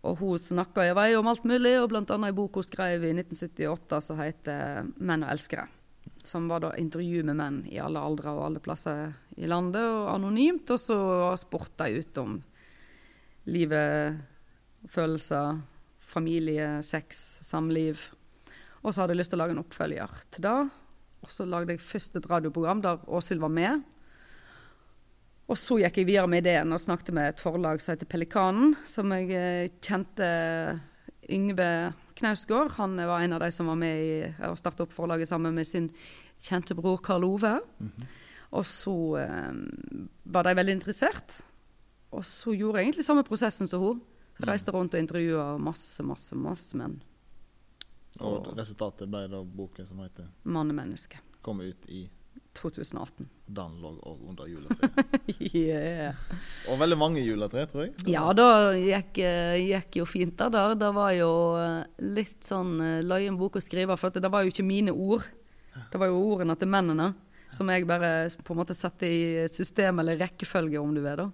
[0.06, 2.02] Og hun snakka i vei om alt mulig, og bl.a.
[2.02, 5.66] ei bok hun skrev i 1978 som heter 'Menn og elskere'.
[6.22, 10.10] Som var da intervju med menn i alle aldre og alle plasser i landet, og
[10.14, 10.70] anonymt.
[10.70, 10.98] Og så
[11.40, 12.36] spurte jeg ut om
[13.50, 14.20] livet,
[14.90, 15.62] følelser,
[16.12, 18.00] familie, sex, samliv.
[18.82, 20.58] Og så hadde jeg lyst til å lage en oppfølger til det.
[21.22, 23.82] Og så lagde jeg først et radioprogram der Åshild var med.
[25.50, 28.76] Og så gikk jeg videre med ideen og snakket med et forlag som heter Pelikanen,
[28.88, 30.28] som jeg eh, kjente
[31.32, 31.68] Yngve
[32.18, 32.74] Knausgård.
[32.78, 34.16] Han var en av de som var med i
[34.48, 35.90] å starte opp forlaget sammen med sin
[36.42, 37.54] kjente bror Karl Ove.
[38.52, 39.52] Og så eh,
[40.34, 41.40] var de veldig interessert.
[42.12, 44.02] Og så gjorde jeg egentlig samme prosessen som hun.
[44.36, 46.98] Så reiste rundt og intervjua masse, masse, masse menn.
[48.20, 51.20] Og resultatet ble da boken som heter Mann og menneske.
[51.42, 52.04] 'Kom ut i
[52.58, 53.28] 2018.
[53.46, 55.30] Den lå òg under juletreet'.
[55.56, 56.18] yeah.
[56.70, 57.94] Og veldig mange juletre, tror jeg.
[58.12, 60.76] Ja, da gikk, eh, gikk jo fint da der.
[60.80, 64.52] Det var jo eh, litt sånn eh, løyen bok å skrive, for det var jo
[64.54, 65.26] ikke mine ord.
[65.92, 67.12] Det var jo ordene til mennene,
[67.52, 71.24] som jeg bare på en måte setter i system eller rekkefølge, om du vil.
[71.24, 71.30] da.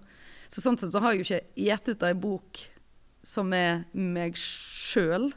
[0.49, 2.63] Så sånn sett så har jeg jo ikke gitt ut ei bok
[3.25, 5.29] som er meg sjøl.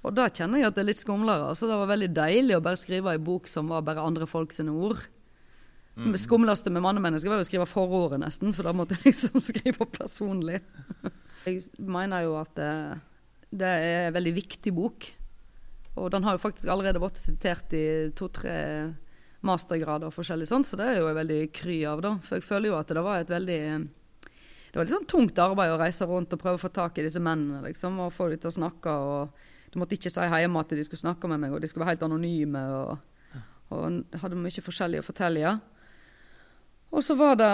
[0.00, 1.50] Og da kjenner jeg at det er litt skumlere.
[1.56, 4.54] Så det var veldig deilig å bare skrive ei bok som var bare andre folk
[4.56, 5.02] sine ord.
[6.00, 9.42] Det skumleste med mannemennesket var jo å skrive forordet, nesten, for da måtte jeg liksom
[9.50, 10.62] skrive personlig.
[11.44, 12.72] Jeg mener jo at det,
[13.52, 15.10] det er en veldig viktig bok.
[16.00, 17.84] Og den har jo faktisk allerede vært sitert i
[18.16, 18.56] to-tre
[19.44, 22.14] mastergrader og forskjellig sånn, så det er jo jeg veldig kry av, da.
[22.24, 23.62] For jeg føler jo at det var et veldig
[24.70, 27.04] Det var litt sånn tungt arbeid å reise rundt og prøve å få tak i
[27.04, 28.92] disse mennene, liksom, og få dem til å snakke.
[28.94, 31.86] og Du måtte ikke si hjemme at de skulle snakke med meg, og de skulle
[31.86, 32.62] være helt anonyme.
[32.74, 32.98] og,
[33.70, 35.58] og hadde mye forskjellig å fortelle.
[36.90, 37.52] Og så var det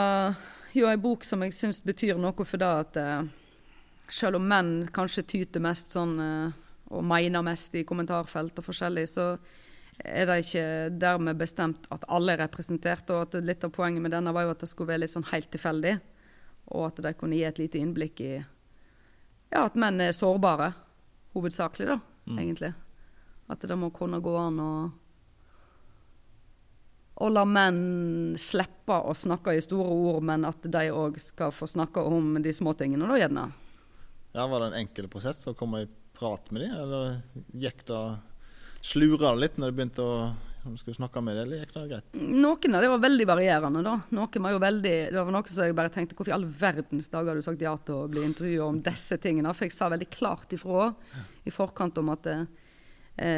[0.76, 3.26] jo ei bok som jeg syns betyr noe for det at eh,
[4.08, 6.56] selv om menn kanskje tyter mest sånn eh,
[6.94, 9.32] og mener mest i kommentarfelt og forskjellig, så
[10.04, 10.66] er det ikke
[11.00, 13.10] dermed bestemt at alle er representert.
[13.10, 15.26] Og at litt av poenget med denne var jo at det skulle være litt sånn
[15.32, 15.96] helt tilfeldig.
[16.76, 20.72] Og at de kunne gi et lite innblikk i ja, at menn er sårbare.
[21.36, 21.98] Hovedsakelig, da,
[22.32, 22.72] egentlig.
[23.52, 24.70] At det må kunne gå an å
[27.16, 31.68] å la menn slippe å snakke i store ord, men at de òg skal få
[31.70, 33.46] snakke om de små tingene, da gjerne.
[34.36, 37.22] Ja, Var det en enkel prosess å komme i prat med dem, eller
[37.56, 38.02] gikk det
[38.86, 40.18] Slura det litt når du begynte å
[40.66, 42.16] om du snakke med det, eller gikk det greit?
[42.20, 43.94] Noen av det var veldig varierende, da.
[44.16, 47.10] Noen var jo veldig, det var noen som jeg bare tenkte Hvorfor i all verdens
[47.12, 49.54] dag har du sagt ja til å bli intervjua om disse tingene?
[49.54, 50.90] For jeg sa veldig klart ifra
[51.46, 52.44] i forkant om at eh,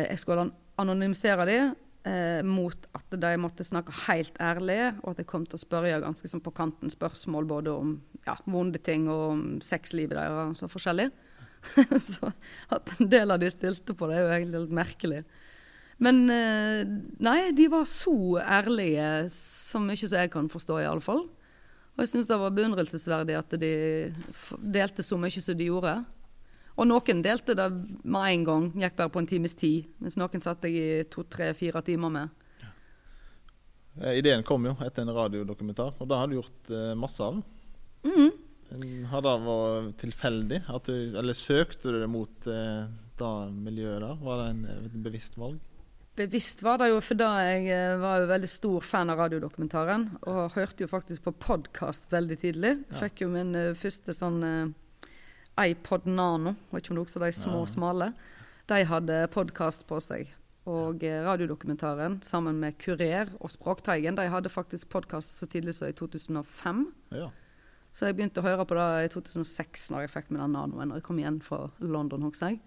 [0.09, 1.73] jeg skulle anonymisere dem
[2.09, 6.01] eh, mot at de måtte snakke helt ærlig, og at jeg kom til å spørre
[6.05, 10.57] ganske sånn på kanten spørsmål både om ja, vonde ting og om sexlivet deres og
[10.63, 11.11] så forskjellig.
[12.13, 12.31] så
[12.75, 15.23] at en del av de stilte på det, er jo egentlig litt merkelig.
[16.05, 16.85] Men eh,
[17.27, 21.25] nei, de var så ærlige, så mye som jeg kan forstå, iallfall.
[21.99, 23.73] Og jeg syns det var beundrelsesverdig at de
[24.63, 25.97] delte så mye som de gjorde.
[26.79, 27.67] Og noen delte det
[28.07, 29.89] med en gang, gikk bare på en times tid.
[29.99, 32.45] Mens noen satt jeg i to-tre-fire timer med.
[32.63, 34.13] Ja.
[34.15, 37.43] ideen kom jo etter en radiodokumentar, og det har du gjort eh, masse av.
[38.07, 38.31] Mm.
[39.11, 40.63] Har det vært tilfeldig?
[40.87, 42.87] Du, eller søkte du det mot eh,
[43.19, 44.23] det miljøet der?
[44.23, 45.59] Var det en, et bevisst valg?
[46.19, 50.09] Bevisst var det jo, for da jeg eh, var jo veldig stor fan av radiodokumentaren.
[50.27, 52.73] Og hørte jo faktisk på podkast veldig tidlig.
[52.89, 52.97] Ja.
[53.05, 55.13] Fikk jo min uh, første sånn uh,
[55.63, 57.71] iPod Nano, vet ikke om du husker de små, ja.
[57.71, 58.11] smale.
[58.67, 60.35] De hadde podkast på seg.
[60.67, 65.87] Og uh, radiodokumentaren sammen med Kurer og Språkteigen de hadde faktisk podkast så tidlig som
[65.87, 66.87] i 2005.
[67.15, 67.31] Ja.
[67.95, 70.91] Så jeg begynte å høre på det i 2006, når jeg fikk med den nanoen.
[70.91, 72.65] Og jeg kom igjen fra London, husker jeg.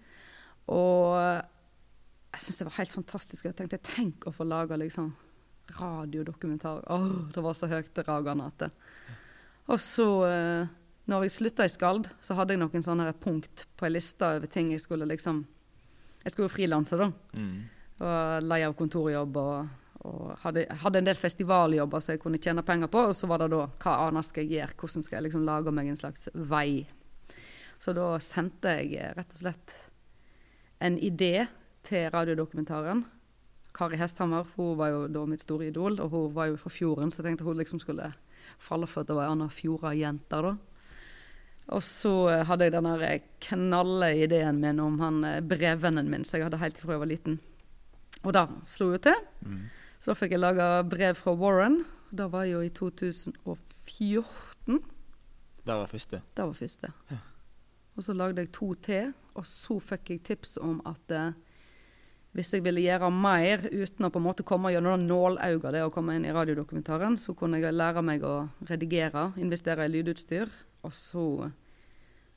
[0.72, 1.51] Og
[2.32, 3.44] jeg syns det var helt fantastisk.
[3.44, 5.10] Jeg tenkte tenk å få lage liksom
[5.76, 6.84] radiodokumentar.
[6.92, 8.70] Åh, det var så høyt ragende at det.
[9.70, 10.70] Og så eh,
[11.10, 14.50] når jeg slutta i Skald, så hadde jeg noen sånne punkt på ei liste over
[14.50, 15.44] ting jeg skulle liksom
[16.22, 17.08] Jeg skulle jo frilanse, da.
[17.34, 17.62] Mm.
[17.98, 19.70] Og leie av kontorjobb og,
[20.06, 23.08] og hadde, hadde, en del festivaljobber som jeg kunne tjene penger på.
[23.10, 25.74] Og så var det da hva annet skal jeg gjøre, hvordan skal jeg liksom lage
[25.74, 26.84] meg en slags vei.
[27.82, 29.74] Så da sendte jeg eh, rett og slett
[30.82, 31.48] en idé
[31.86, 33.04] til radiodokumentaren.
[33.72, 37.10] Kari Hesthammer hun var jo da mitt store idol, og hun var jo fra Fjorden,
[37.10, 38.12] så jeg tenkte hun liksom skulle
[38.60, 40.52] falle for at det var ei anna fjordajente, da.
[41.72, 46.24] Og så eh, hadde jeg den eh, knalle ideen min om han eh, brevvennen min
[46.26, 47.38] som jeg hadde helt fra jeg var liten.
[48.22, 49.20] Og da slo jo til.
[49.46, 49.62] Mm.
[50.02, 51.84] Så da fikk jeg laga brev fra Warren.
[52.10, 54.82] Det var jo i 2014.
[55.62, 56.20] Det var første?
[56.34, 56.92] Det var første.
[57.12, 57.20] Ja.
[57.96, 61.14] Og så lagde jeg to til, og så fikk jeg tips om at
[62.32, 65.92] hvis jeg ville gjøre mer uten å på en måte komme gjennom nålauget det å
[65.92, 70.48] komme inn i radiodokumentaren, så kunne jeg lære meg å redigere, investere i lydutstyr
[70.82, 71.26] og så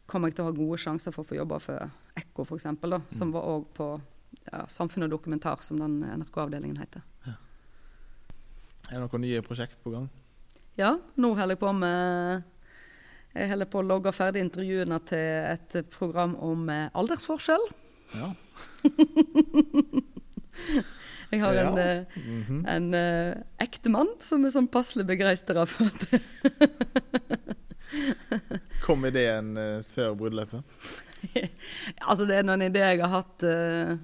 [0.10, 3.08] kom jeg til å ha gode sjanser for å få jobbe for Ekko, f.eks., mm.
[3.12, 3.88] som var òg på
[4.46, 7.06] ja, Samfunn og dokumentar, som den NRK-avdelingen heter.
[7.26, 7.38] Ja.
[8.92, 10.06] Er det noen nye prosjekt på gang?
[10.78, 12.44] Ja, nå holder jeg på med
[13.34, 17.66] Jeg holder på å logge ferdig intervjuene til et program om eh, aldersforskjell.
[18.14, 18.34] Ja.
[21.32, 21.68] Jeg har ja.
[21.68, 22.70] en, mm -hmm.
[22.70, 26.22] en uh, ektemann som er sånn passelig begeistra for det.
[28.86, 30.64] Kom ideen uh, før bryllupet?
[32.10, 33.98] altså, det er en idé jeg har hatt uh,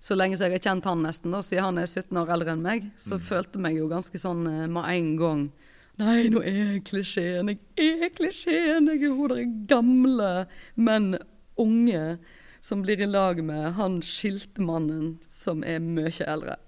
[0.00, 2.52] så lenge som jeg har kjent han nesten, da, siden han er 17 år eldre
[2.52, 2.90] enn meg.
[2.96, 3.20] Så mm.
[3.20, 5.50] følte meg jo ganske sånn uh, med en gang
[5.98, 7.48] Nei, nå er jeg klisjeen.
[7.74, 8.86] Jeg er klisjeen.
[8.86, 10.46] Jeg er hun gamle,
[10.78, 11.16] men
[11.58, 12.18] unge
[12.60, 16.58] som blir i lag med han skiltmannen som er mye eldre.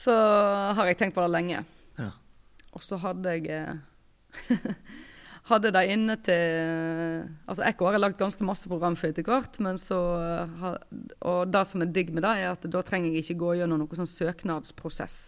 [0.00, 0.14] Så
[0.76, 1.64] har jeg tenkt på det lenge.
[1.98, 2.12] Ja.
[2.76, 3.80] Og så hadde jeg
[5.50, 9.58] hadde de inne til Altså Ekko har jeg lagd ganske masse program for etter hvert.
[9.62, 9.98] men så,
[11.20, 13.80] Og det som er digg med det, er at da trenger jeg ikke gå gjennom
[13.82, 15.18] noen sånn søknadsprosess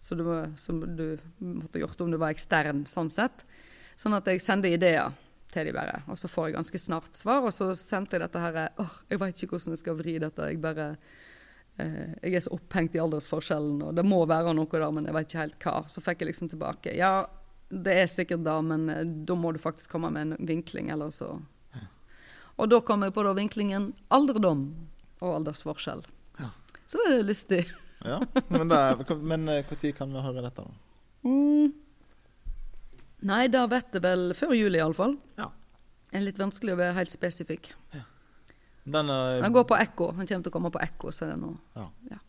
[0.00, 0.26] som du,
[0.60, 3.42] som du måtte gjort om du var ekstern, sånn sett.
[3.98, 5.10] Sånn at jeg sender ideer
[5.76, 7.44] bare, og så får jeg ganske snart svar.
[7.46, 10.50] Og så sendte jeg dette her åh, Jeg veit ikke hvordan jeg skal vri dette.
[10.50, 10.88] Jeg bare
[11.78, 15.16] eh, jeg er så opphengt i aldersforskjellen, og det må være noe der, men jeg
[15.16, 15.76] veit ikke helt hva.
[15.88, 16.94] Så fikk jeg liksom tilbake.
[16.96, 17.26] Ja,
[17.70, 21.10] det er sikkert da, men eh, da må du faktisk komme med en vinkling, eller
[21.14, 21.38] så
[22.56, 24.70] Og da kom jeg på da vinklingen alderdom
[25.20, 26.06] og aldersforskjell.
[26.40, 26.48] Ja.
[26.88, 27.64] Så det er lystig.
[28.04, 29.02] ja, Men når
[29.60, 30.64] eh, kan vi høre dette?
[31.26, 31.74] Mm.
[33.24, 35.16] Nei, da vet jeg vel før juli iallfall.
[35.38, 35.48] Ja.
[36.10, 37.70] Det er litt vanskelig å være helt spesifikk.
[37.94, 38.04] Ja.
[38.84, 40.12] Den, er, den, går på ekko.
[40.14, 41.12] Den kommer til å komme på ekko.
[41.12, 41.56] så det noe.
[41.74, 41.88] Ja.
[42.12, 42.20] ja.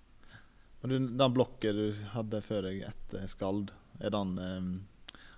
[0.81, 4.71] Men den blokken du hadde før deg etter Skald, er den um,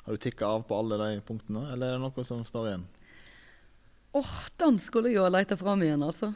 [0.05, 2.85] har du tikka av på alle de punktene, eller er det noe som står igjen?
[4.17, 6.31] Åh, oh, den skulle jeg jo ha leita fram igjen, altså.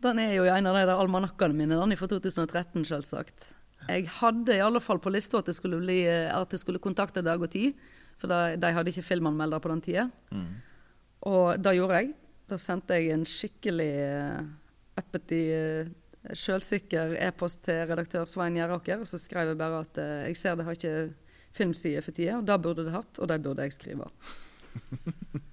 [0.00, 3.50] Den er jo i en av de der almanakkene mine, den er fra 2013, selvsagt.
[3.88, 6.80] Jeg hadde i alle fall på lista at jeg skulle, bli, eh, at jeg skulle
[6.80, 7.76] kontakte Dag og Tid,
[8.18, 10.08] for de, de hadde ikke filmanmelder på den tida.
[11.28, 12.12] Og det gjorde jeg.
[12.48, 13.92] Da sendte jeg en skikkelig
[14.98, 20.26] uppety, uh, sjølsikker e-post til redaktør Svein Gjeraker, og så skrev jeg bare at uh,
[20.26, 20.94] jeg ser det har ikke
[21.58, 24.08] filmside for tida, og det burde det hatt, og det burde jeg skrive.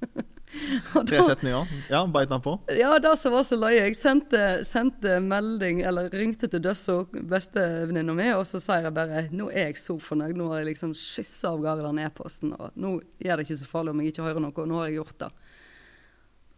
[0.95, 1.71] Og Tre da- setninger.
[1.91, 2.53] Ja, beit han på?
[2.77, 3.81] ja, det som var så løye.
[3.87, 9.25] Jeg sendte, sendte melding, eller ringte til Døsso, bestevenninna mi, og så sier jeg bare
[9.35, 10.37] nå er jeg så fornøyd.
[10.39, 13.69] Nå har jeg liksom skyssa av gårde den e-posten, og nå er det ikke så
[13.69, 15.31] farlig om jeg ikke hører noe, og nå har jeg gjort det.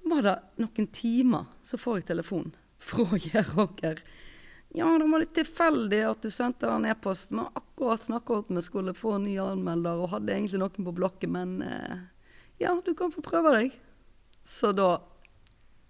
[0.08, 4.04] Var det noen timer, så får jeg telefon fra Geråker.
[4.76, 7.40] Ja, det var litt tilfeldig at du sendte den e-posten.
[7.42, 10.88] Har akkurat snakka om at vi skulle få en ny anmelder, og hadde egentlig noen
[10.88, 11.98] på blokket, men eh,
[12.62, 13.76] ja, du kan få prøve deg.
[14.48, 14.96] Så da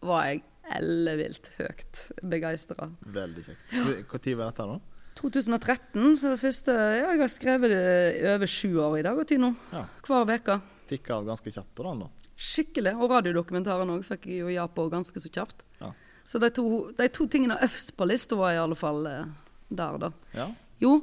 [0.05, 0.43] var jeg
[0.77, 2.89] ellevilt høyt begeistra.
[3.01, 3.73] Veldig kjekt.
[3.73, 4.79] Når var dette, da?
[5.17, 9.25] 2013, så det første ja, Jeg har skrevet det over sju år i dag og
[9.29, 9.49] tid nå.
[9.73, 9.85] Ja.
[10.05, 10.59] Hver uke.
[10.89, 12.31] Tikka av ganske kjapt på den, da.
[12.37, 12.93] Skikkelig.
[13.01, 15.63] Og radiodokumentaren òg fikk jeg jo ja på ganske så kjapt.
[15.81, 15.91] Ja.
[16.27, 16.67] Så de to,
[16.97, 19.31] de to tingene øverst på lista var i alle fall eh,
[19.69, 20.11] der, da.
[20.37, 20.51] Ja.
[20.83, 20.99] Jo,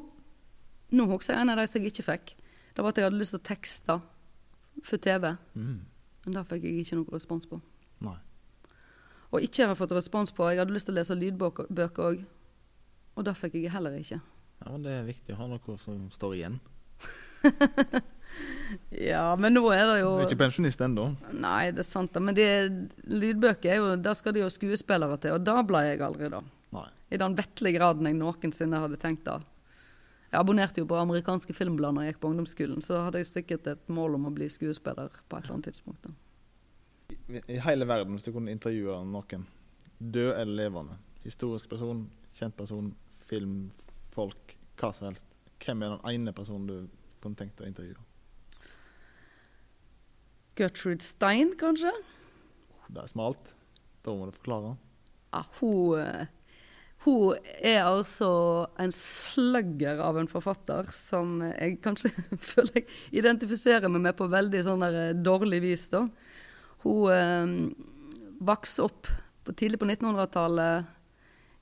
[0.95, 2.35] nå husker jeg en av de som jeg ikke fikk.
[2.75, 3.99] Det var at jeg hadde lyst til å tekste
[4.85, 5.33] for TV.
[5.59, 5.83] Mm.
[6.25, 7.61] Men det fikk jeg ikke noen respons på.
[8.05, 8.17] Nei.
[9.35, 10.47] Og ikke har jeg fått respons på.
[10.53, 12.25] Jeg hadde lyst til å lese lydbøker òg.
[13.15, 14.21] Og det fikk jeg heller ikke.
[14.63, 16.61] Ja, men det er viktig å ha noe som står igjen.
[18.91, 21.07] Ja, men nå er det jo Du er ikke pensjonist ennå.
[21.39, 22.17] Nei, det er sant.
[22.19, 22.49] Men det,
[23.07, 26.41] lydbøker er jo, der skal de jo skuespillere til, og da ble jeg aldri, da.
[26.75, 26.87] Nei.
[27.15, 29.39] I den vettlige graden jeg noensinne hadde tenkt da.
[30.35, 33.69] Jeg abonnerte jo på amerikanske filmblader da jeg gikk på ungdomsskolen, så hadde jeg sikkert
[33.71, 36.09] et mål om å bli skuespiller på et eller annet tidspunkt.
[36.09, 37.15] da.
[37.31, 39.45] I, I hele verden, hvis du kunne intervjue noen,
[40.01, 42.91] død eller levende, historisk person, kjent person,
[43.29, 43.69] film,
[44.17, 45.31] folk, hva som helst,
[45.63, 48.03] hvem er den ene personen du kunne tenkt å intervjue?
[50.59, 51.95] Gertrude Stein, kanskje?
[52.91, 53.55] Det er smalt.
[54.03, 54.75] Da må du forklare.
[55.31, 56.27] Ja, hun, eh,
[57.05, 58.31] hun er altså
[58.81, 62.09] en slugger av en forfatter som jeg kanskje
[62.53, 62.87] føler jeg
[63.21, 65.91] identifiserer meg med på veldig sånn der eh, dårlig vis.
[65.93, 66.07] da.
[66.85, 67.53] Hun eh,
[68.41, 69.11] vokste opp
[69.45, 70.93] på, tidlig på 1900-tallet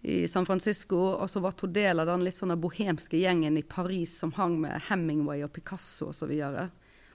[0.03, 3.67] i San Francisco, og så ble hun del av den litt sånn bohemske gjengen i
[3.67, 6.33] Paris som hang med Hemingway og Picasso osv.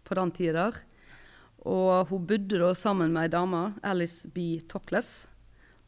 [0.04, 0.84] på den tida der.
[1.68, 4.62] Og hun bodde da sammen med ei dame, Alice B.
[4.68, 5.28] Tokles,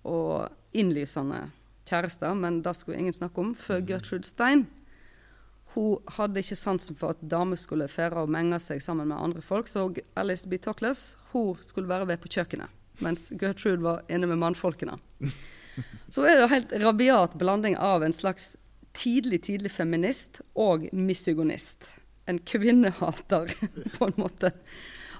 [0.07, 1.49] og innlysende
[1.89, 4.67] kjærester, men det skulle ingen snakke om, før Gertrude Stein.
[5.75, 9.43] Hun hadde ikke sansen for at damer skulle fære og menge seg sammen med andre
[9.45, 10.57] folk, så Alice B.
[10.61, 12.71] Tokles hun skulle være ved på kjøkkenet,
[13.05, 14.97] mens Gertrude var inne med mannfolkene.
[16.11, 18.55] Så er det en helt rabiat blanding av en slags
[18.97, 21.87] tidlig, tidlig feminist og misogynist.
[22.27, 23.53] En kvinnehater,
[23.95, 24.51] på en måte.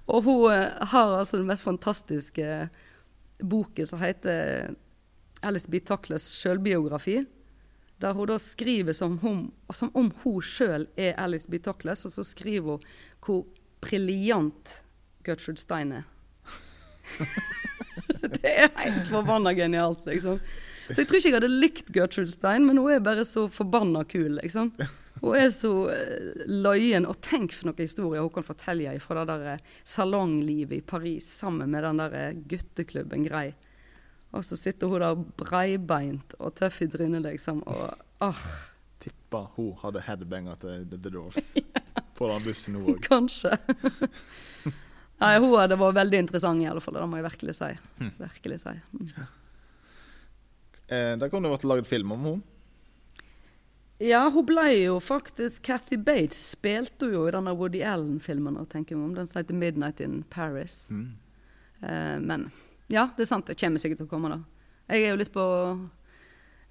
[0.10, 2.68] Og hun eh, har altså den mest fantastiske
[3.40, 4.74] boken som heter
[5.42, 5.80] Alice B.
[5.80, 7.24] Tokles selvbiografi.
[8.00, 11.60] Der hun da skriver som, hun, som om hun sjøl er Alice B.
[11.60, 12.86] Tuckles, og så skriver hun
[13.26, 13.44] hvor
[13.84, 14.80] briljant
[15.26, 16.08] Gertrude Stein er.
[18.40, 20.40] det er helt forbanna genialt, liksom.
[20.90, 24.06] Så jeg tror ikke jeg hadde likt Gertrude Stein, men hun er bare så forbanna
[24.10, 24.72] kul, liksom.
[25.20, 27.08] Hun er så eh, løyen.
[27.10, 31.28] Og tenk for noen historier hun kan fortelle fra det der eh, salonglivet i Paris
[31.42, 33.50] sammen med den der eh, gutteklubben Grei.
[34.32, 37.64] Og så sitter hun der breibeint og tøff i trynet, liksom.
[37.66, 38.44] Og ah,
[39.02, 41.54] Tipper hun hadde headbanger til The, the Doors
[42.18, 43.02] på den bussen, hun òg.
[43.08, 43.56] kanskje.
[45.20, 47.74] Nei, hun hadde vært veldig interessant i alle fall, det må jeg virkelig si.
[48.20, 48.76] Virkelig si.
[48.96, 49.10] Mm.
[50.90, 52.56] Eh, der kunne det vært laget film om henne.
[54.00, 58.96] Ja, hun ble jo faktisk Cathy Bates spilte hun jo i denne Woody Allen-filmen, tenker
[58.96, 60.88] vi om den som heter 'Midnight in Paris'.
[61.82, 62.48] Eh, men
[62.90, 64.42] ja, det er sant, det kommer sikkert til å komme, da.
[64.90, 65.46] Jeg er jo litt på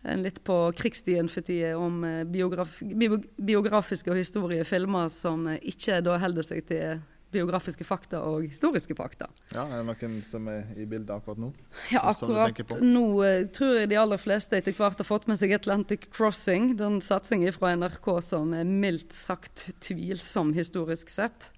[0.02, 5.62] en litt på krigsstien for tida om eh, biograf, bio, biografiske og historiefilmer som eh,
[5.72, 7.00] ikke da holder seg til
[7.34, 9.26] biografiske fakta og historiske fakta.
[9.52, 11.50] Ja, er det noen som er i bildet akkurat nå?
[11.92, 15.52] Ja, akkurat nå eh, tror jeg de aller fleste etter hvert har fått med seg
[15.58, 21.50] Atlantic Crossing, den satsingen fra NRK som er mildt sagt tvilsom historisk sett.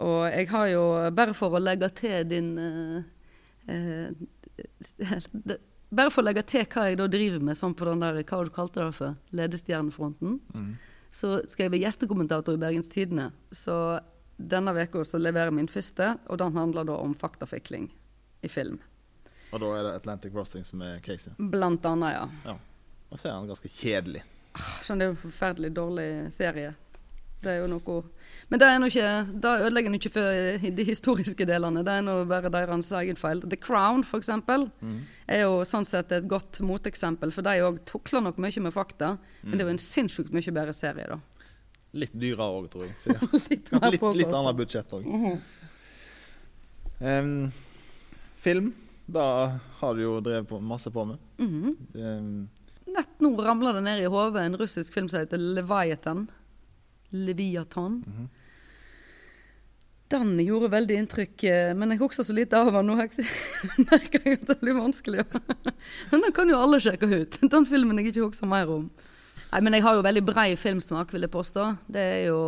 [0.00, 2.54] Og jeg har jo, bare for å legge til din
[5.92, 8.38] Bare for å legge til hva jeg da driver med sånn på den der, hva
[8.46, 10.38] du kalte det for, ledestjernefronten,
[11.12, 13.26] så skal jeg være gjestekommentator i Bergens Tidende.
[13.52, 13.74] Så
[14.40, 17.90] denne uka så leverer jeg min første, og den handler da om faktafikling
[18.40, 18.80] i film.
[19.52, 21.36] Og da er det Atlantic Crossing som er casen?
[21.52, 22.24] Blant annet, ja.
[22.48, 22.56] Ja.
[23.12, 24.22] Og så er han ganske kjedelig.
[24.84, 26.72] Skjønner, det er en forferdelig dårlig serie.
[27.42, 27.96] Det er jo noe
[28.52, 29.06] Men det er nå ikke
[29.42, 31.82] Det ødelegger en ikke for de historiske delene.
[31.82, 33.42] Det er nå bare deres egen feil.
[33.42, 34.68] The Crown, for eksempel,
[35.26, 39.16] er jo sånn sett et godt moteksempel, for de òg tukler nok mye med fakta.
[39.42, 41.18] Men det er jo en sinnssykt mye bedre serie, da.
[41.92, 42.94] Litt dyrere òg, tror jeg.
[43.12, 43.18] Ja.
[43.50, 45.10] Litt mer litt, litt annet budsjett òg.
[48.42, 48.72] film,
[49.06, 49.26] da
[49.80, 51.18] har du jo drevet på masse på med.
[51.38, 51.76] -hmm.
[51.94, 52.48] Um,
[52.86, 56.26] Nett nå ramler det ned i hodet en russisk film som heter Leviathan.
[57.12, 58.04] Leviathan.
[58.06, 58.28] -hmm.
[60.12, 62.90] Den gjorde veldig inntrykk, eh, men jeg husker så lite av den.
[62.90, 63.24] Nå jeg
[63.90, 65.24] merker jeg at det blir vanskelig.
[66.10, 67.38] men den kan jo alle sjekke ut.
[67.54, 68.90] Den filmen jeg ikke husker mer om.
[69.52, 71.64] Nei, men jeg har jo veldig brei filmsmak, vil jeg påstå.
[71.92, 72.38] Det er jo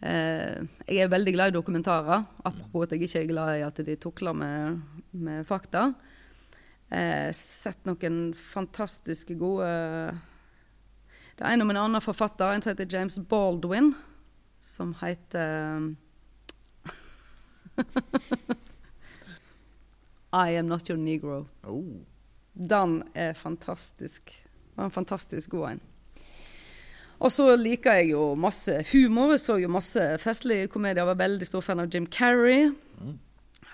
[0.00, 2.24] eh, Jeg er veldig glad i dokumentarer.
[2.44, 4.80] Apropos at jeg ikke er glad i at de tukler med,
[5.12, 5.90] med fakta.
[6.92, 9.68] Eh, sett noen fantastiske gode
[11.34, 13.94] Det er en om en annen forfatter, en som heter James Baldwin,
[14.62, 15.94] som heter
[20.34, 21.46] I am not your negro.
[21.62, 21.84] oh.
[22.54, 24.30] Den er fantastisk.
[24.30, 25.80] Det var en fantastisk god en.
[27.18, 29.32] Og så liker jeg jo masse humor.
[29.34, 31.02] Jeg så jo masse festlige komedier.
[31.02, 32.70] Jeg var veldig stor fan av Jim Carrey.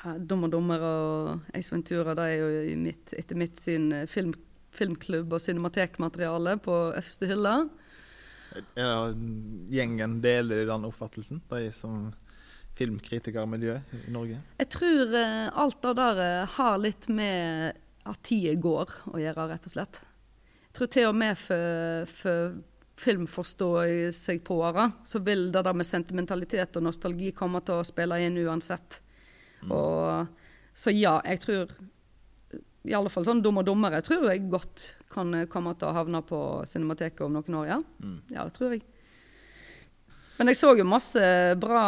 [0.01, 4.07] Ja, Dum og dummer og Ace Ventura det er jo mitt, etter mitt syn eh,
[4.09, 4.33] film,
[4.75, 7.55] filmklubb og cinematekmateriale på øverste hylle.
[8.75, 9.11] Ja,
[9.71, 12.11] gjengen deler den oppfattelsen, de som
[12.79, 14.41] filmkritikermiljøet i Norge.
[14.59, 16.23] Jeg tror eh, alt det der
[16.57, 17.77] har litt med
[18.09, 20.01] at tida går å gjøre, rett og slett.
[20.71, 22.59] Jeg tror til og med for, for
[23.01, 29.01] filmforståelsegpåere, så vil det der med sentimentalitet og nostalgi komme til å spille inn uansett.
[29.69, 30.29] Og,
[30.77, 31.75] så ja, jeg tror
[32.89, 35.97] i alle fall sånn dum og dummere tror jeg godt kan eh, komme til å
[35.97, 36.39] havne på
[36.71, 37.79] Cinemateket om noen år, ja.
[38.33, 38.87] Ja, det tror jeg.
[40.41, 41.23] Men jeg så jo masse
[41.61, 41.83] bra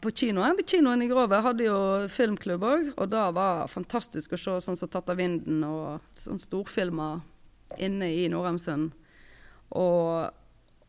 [0.00, 0.56] på kinoen.
[0.64, 4.88] Kinoen i Grove hadde jo filmklubb òg, og det var fantastisk å se sånn som
[4.88, 7.20] Tatt av vinden og sånn storfilmer
[7.76, 8.94] inne i Norheimsund.
[9.76, 10.32] Og,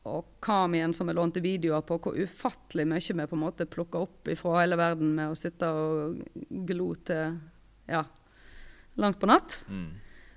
[0.08, 4.06] og Kamien som jeg lånte videoer på, hvor ufattelig mye vi på en måte plukka
[4.08, 6.24] opp fra hele verden med å sitte og
[6.72, 7.36] glo til
[7.92, 8.06] ja,
[9.00, 9.62] langt på natt.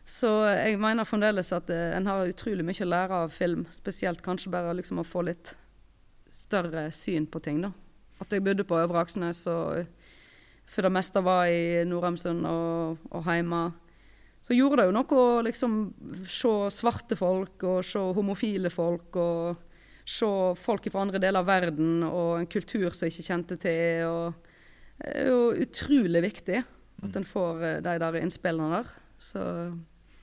[0.07, 3.65] Så jeg mener fremdeles at eh, en har utrolig mye å lære av film.
[3.75, 5.57] Spesielt kanskje bare liksom å få litt
[6.31, 7.73] større syn på ting, da.
[8.23, 9.83] At jeg bodde på Øvre Aksnes og
[10.67, 13.65] for det meste var i Nordheimsund og, og hjemme.
[14.47, 15.77] Så gjorde det jo noe å liksom
[16.31, 19.63] se svarte folk og se homofile folk og
[20.07, 20.29] se
[20.63, 24.07] folk fra andre deler av verden og en kultur som jeg ikke kjente til.
[24.07, 26.63] Og det er jo utrolig viktig
[27.05, 28.91] at en får eh, de der innspillene der.
[29.23, 29.43] Så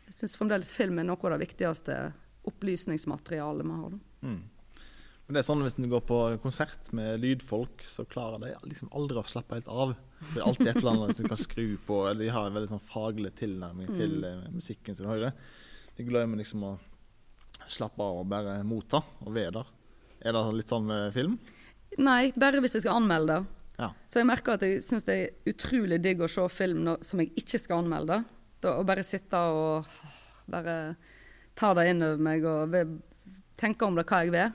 [0.07, 1.99] jeg syns fremdeles film er noe av det viktigste
[2.49, 3.99] opplysningsmaterialet vi har.
[4.23, 4.41] Mm.
[5.23, 8.91] Men det er sånn Hvis du går på konsert med lydfolk, så klarer de liksom
[8.95, 9.93] aldri å slappe helt av.
[10.33, 11.99] Det er alltid et eller annet som du kan skru på.
[12.09, 15.37] Eller de har en veldig sånn faglig tilnærming til eh, musikken som du hører.
[15.95, 16.73] De glemmer liksom å
[17.71, 19.73] slappe av og bare motta og være der.
[20.23, 21.37] Er det litt sånn med film?
[22.03, 23.62] Nei, bare hvis jeg skal anmelde det.
[23.79, 23.89] Ja.
[24.09, 27.21] Så jeg merker at jeg syns det er utrolig digg å se film nå, som
[27.23, 28.21] jeg ikke skal anmelde.
[28.63, 29.89] Da, å bare sitte og
[30.51, 30.95] bare
[31.57, 32.77] ta det inn over meg og
[33.59, 34.53] tenke om det hva jeg vil.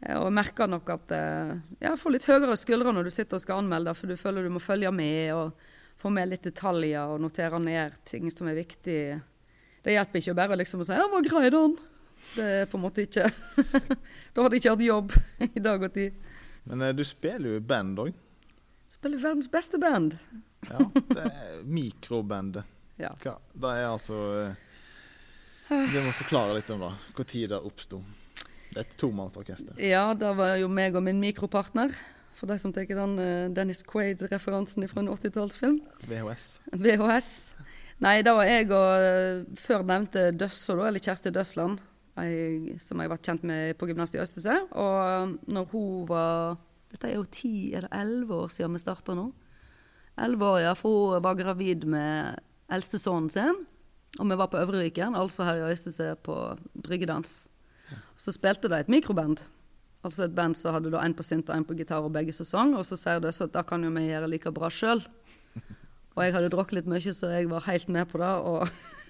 [0.00, 3.36] Eh, Og jeg merker nok at jeg ja, får litt høyere skuldre når du sitter
[3.36, 5.52] og skal anmelde, for du føler du må følge med og
[6.00, 9.00] få med litt detaljer og notere ned ting som er viktig.
[9.84, 11.76] Det hjelper ikke bare liksom å si 'ja, hva grei den'.
[12.36, 13.24] Det er på en måte ikke
[14.34, 15.12] Da hadde jeg ikke hatt jobb
[15.56, 16.12] i dag og tid.
[16.64, 18.12] Men eh, du spiller jo i band òg.
[19.00, 20.18] Spiller verdens beste band.
[20.68, 22.68] Ja, det er mikrobandet.
[23.00, 23.14] Ja.
[23.22, 23.38] Hva?
[23.56, 26.90] Det er altså eh, Du må forklare litt om det.
[27.16, 28.02] Når det oppsto.
[28.68, 29.80] Det er et tomannsorkester.
[29.80, 31.96] Ja, det var jo meg og min mikropartner.
[32.36, 35.80] For de som tar den uh, Dennis Quaid-referansen fra en 80-tallsfilm.
[36.04, 36.52] VHS.
[36.76, 37.34] VHS.
[38.04, 41.80] Nei, det var jeg og eh, før nevnte Døsso, da, eller Kjersti Døsland,
[42.20, 44.56] jeg, som jeg har vært kjent med på gymnaset i Øystese.
[44.72, 46.60] Og eh, når hun var
[46.90, 49.28] Dette er jo ti, eller elleve år siden vi starta nå?
[50.20, 50.72] Elleve år, ja.
[50.78, 53.62] For hun var gravid med eldste sønnen sin.
[54.18, 56.34] Og vi var på Øvreviken, altså her i Øystese, på
[56.74, 57.46] bryggedans.
[58.18, 59.38] Så spilte de et mikroband.
[60.04, 62.32] Altså et band som hadde da en på synt og en på gitar og begge
[62.34, 62.74] som sang.
[62.74, 65.02] Og så sier Døssa at det kan jo vi gjøre like bra sjøl.
[66.16, 68.30] Og jeg hadde drukket litt mye, så jeg var helt med på det.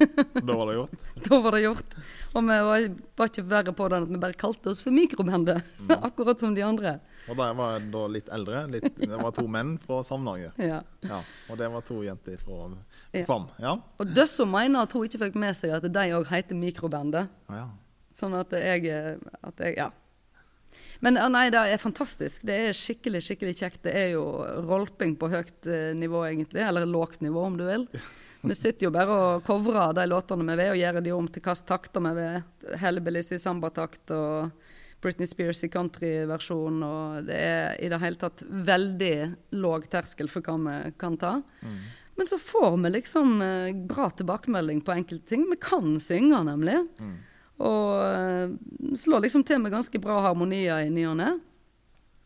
[0.00, 0.92] Da var det gjort.
[1.28, 1.94] da var det gjort.
[2.32, 2.84] Og vi var,
[3.20, 5.66] var ikke verre på det enn at vi bare kalte oss for mikrobandet.
[6.08, 6.94] Akkurat som de andre.
[7.28, 8.62] Og de var da litt eldre.
[8.72, 10.54] Litt, det var to menn fra Samnanger.
[10.60, 10.78] Ja.
[11.04, 11.20] Ja,
[11.52, 12.70] og det var to jenter fra
[13.12, 13.24] Ja.
[13.28, 13.48] Kvam.
[13.60, 13.74] Ja.
[14.00, 17.28] Og Døsso mener at hun ikke fikk med seg at de òg heter Mikrobandet.
[17.52, 17.68] ja.
[18.20, 18.88] Sånn at jeg,
[19.46, 19.86] at jeg Ja.
[21.00, 22.42] Men ja, nei, det er fantastisk.
[22.48, 23.82] Det er skikkelig skikkelig kjekt.
[23.86, 24.24] Det er jo
[24.68, 26.60] rolping på høyt eh, nivå, egentlig.
[26.64, 27.86] Eller lågt nivå, om du vil.
[28.42, 31.42] Vi sitter jo bare og covrer de låtene vi vil, og gjør de om til
[31.44, 32.38] hvilke takter vi vil.
[32.80, 34.54] Hellbillies i sambatakt og
[35.04, 36.78] Britney Spears i countryversjon.
[36.86, 39.14] Og det er i det hele tatt veldig
[39.60, 41.34] låg terskel for hva vi kan ta.
[42.16, 45.44] Men så får vi liksom eh, bra tilbakemelding på enkelte ting.
[45.52, 46.80] Vi kan synge, nemlig.
[47.60, 48.52] Og eh,
[48.96, 51.30] slår liksom til med ganske bra harmonier i ny og ne.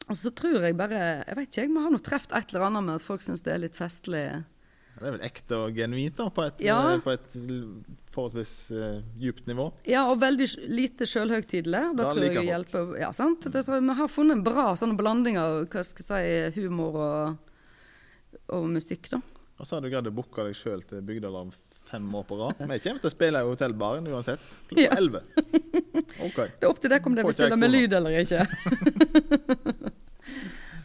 [0.05, 2.67] Og så tror jeg bare Jeg vet ikke, jeg, vi har nå truffet et eller
[2.69, 4.25] annet med at folk syns det er litt festlig.
[4.95, 6.77] Det er vel ekte og genuint da, på et, Ja.
[6.93, 7.35] eh, på et
[8.15, 9.73] forholdsvis uh, djupt nivå.
[9.91, 11.81] Ja, og veldig lite sjølhøytidelig.
[11.97, 12.93] Det Da tror jeg hjelper.
[13.01, 13.49] Ja, sant?
[13.51, 17.01] Det, så vi har funnet en bra sånn blanding av hva skal jeg si, humor
[17.03, 17.57] og,
[18.55, 19.19] og musikk, da.
[19.59, 21.51] Og så har du greid å booke deg sjøl til Bygdalarm
[21.95, 22.61] fem år på rad.
[22.61, 24.43] Vi kommer til å spille i hotellbaren uansett.
[24.71, 24.95] Klokka Ja.
[24.99, 25.23] elleve.
[26.27, 26.39] OK.
[26.59, 28.45] Det er opp til deg om det bestiller med lyd eller ikke.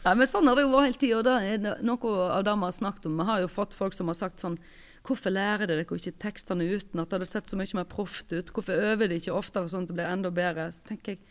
[0.00, 2.54] Nei, men Sånn har det jo vært hele tida, og det er noe av det
[2.56, 3.18] vi har snakket om.
[3.20, 4.56] Vi har jo fått folk som har sagt sånn
[5.00, 7.00] Hvorfor lærer dere dere ikke tekstene uten?
[7.00, 8.50] At det hadde sett så mye mer proft ut?
[8.52, 10.66] Hvorfor øver de ikke oftere sånn at det blir enda bedre?
[10.76, 11.22] Så tenker jeg,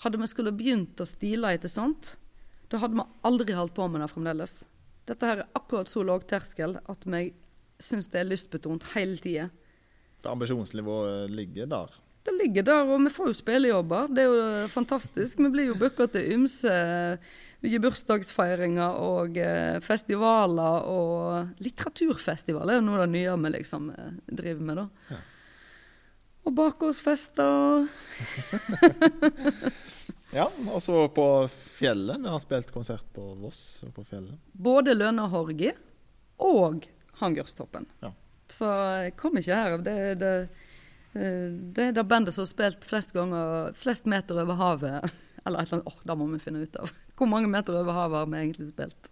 [0.00, 2.14] Hadde vi skulle begynt å stile etter sånt,
[2.70, 4.52] da hadde vi aldri holdt på med det fremdeles.
[5.10, 7.22] Dette her er akkurat så lav terskel at vi
[7.82, 9.48] syns det er lystbetont hele tida.
[10.22, 11.88] For ambisjonsnivået ligger der.
[12.26, 14.08] Det ligger der, og vi får jo spillejobber.
[14.12, 15.38] Det er jo fantastisk.
[15.40, 16.72] Vi blir jo booka til ymse
[17.64, 23.88] mye bursdagsfeiringer og eh, festivaler og litteraturfestival er jo noe av det nye vi liksom
[23.94, 25.14] eh, driver med, da.
[25.14, 25.20] Ja.
[26.46, 27.88] Og bakgårdsfester.
[30.28, 32.20] Ja, og så på fjellet.
[32.20, 34.36] Vi har spilt konsert på Voss og på fjellet.
[34.52, 35.70] Både Lønnahorgi
[36.44, 36.84] og
[37.20, 37.86] Hangerstoppen.
[38.04, 38.12] Ja.
[38.48, 38.68] Så
[39.16, 39.76] kom ikke her.
[39.84, 40.32] Det, det,
[41.12, 45.14] eh, det er det bandet som har spilt flest ganger, flest meter over havet.
[45.46, 46.92] Eller et eller annet, åh, det må vi finne ut av.
[47.18, 49.10] Hvor mange meter over havet har vi egentlig spilt?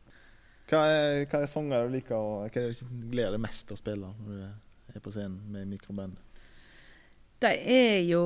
[0.67, 3.69] Hva er, hva er sanger du liker, og hva er det du gleder deg mest
[3.69, 6.17] til å spille når du er på scenen med mikroband?
[7.39, 8.23] Det er jo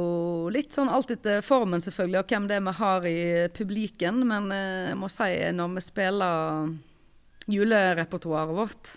[0.54, 3.20] litt sånn alt etter formen selvfølgelig, og hvem det er vi har i
[3.56, 4.22] publiken.
[4.30, 6.70] Men eh, jeg må si når vi spiller
[7.50, 8.92] julerepertoaret vårt,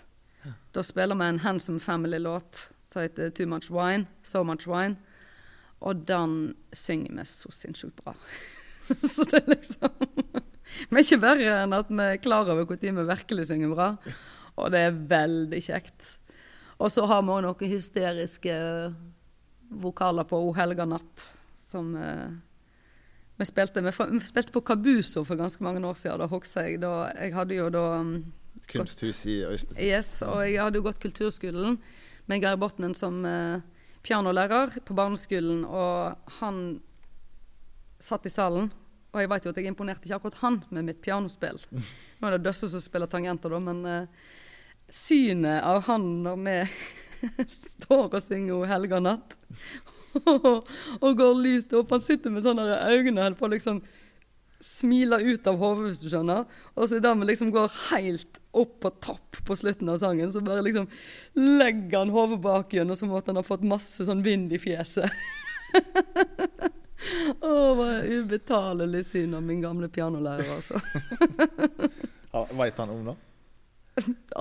[0.74, 4.96] da spiller vi en Handsome Family-låt som heter Too Much Wine, So Much Wine.
[5.84, 8.14] Og den synger vi så sinnssykt bra.
[9.14, 9.90] så det er liksom
[10.90, 13.88] Vi er ikke verre enn at vi er klar over når vi virkelig synger bra.
[14.56, 16.06] Og det er veldig kjekt.
[16.78, 18.54] Og så har vi òg noen hysteriske
[19.84, 22.32] vokaler på O helga natt, som eh,
[23.38, 23.92] vi spilte, vi,
[24.26, 26.22] spilte på Kabuso for ganske mange år siden.
[26.22, 28.16] Da husker jeg da Jeg hadde jo da um,
[28.70, 29.78] Kunsthus i Øystese.
[29.82, 31.78] Yes, og jeg hadde jo gått kulturskolen
[32.30, 33.64] med Geir Botnen som eh,
[34.04, 36.64] pianolærer på barneskolen, og han
[38.02, 38.70] satt i salen.
[39.14, 41.60] Og jeg vet jo at jeg imponerte ikke akkurat han med mitt pianospill.
[42.18, 44.30] Nå er det Døsse som spiller tangenter, da, men eh,
[44.92, 46.56] synet av han når vi
[47.58, 49.36] står og synger O helga natt,
[51.04, 53.80] og går lyst opp Han sitter med sånne øyne og holder på liksom
[54.64, 56.46] smiler ut av hodet, hvis du skjønner.
[56.74, 60.40] Og så der vi liksom går helt opp på topp på slutten av sangen, så
[60.44, 60.86] bare liksom
[61.36, 64.60] legger han hodet bak igjen, og som at han har fått masse sånn vind i
[64.62, 65.10] fjeset.
[67.44, 70.80] Å, det var ubetalelig syn av min gamle pianolærer, altså.
[72.34, 73.12] Ja, Veit han om det?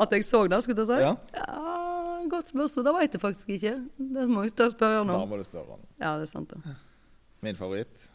[0.01, 1.01] At jeg så det, skulle jeg si?
[1.03, 1.11] Ja.
[1.37, 2.85] Ja, Godt spørsmål.
[2.87, 3.73] Det vet jeg faktisk ikke.
[4.15, 5.27] Det må jeg spørre han Da om.
[5.29, 5.83] må du spørre han.
[6.01, 6.73] Ja, det er sant, det.
[7.45, 8.07] Min favoritt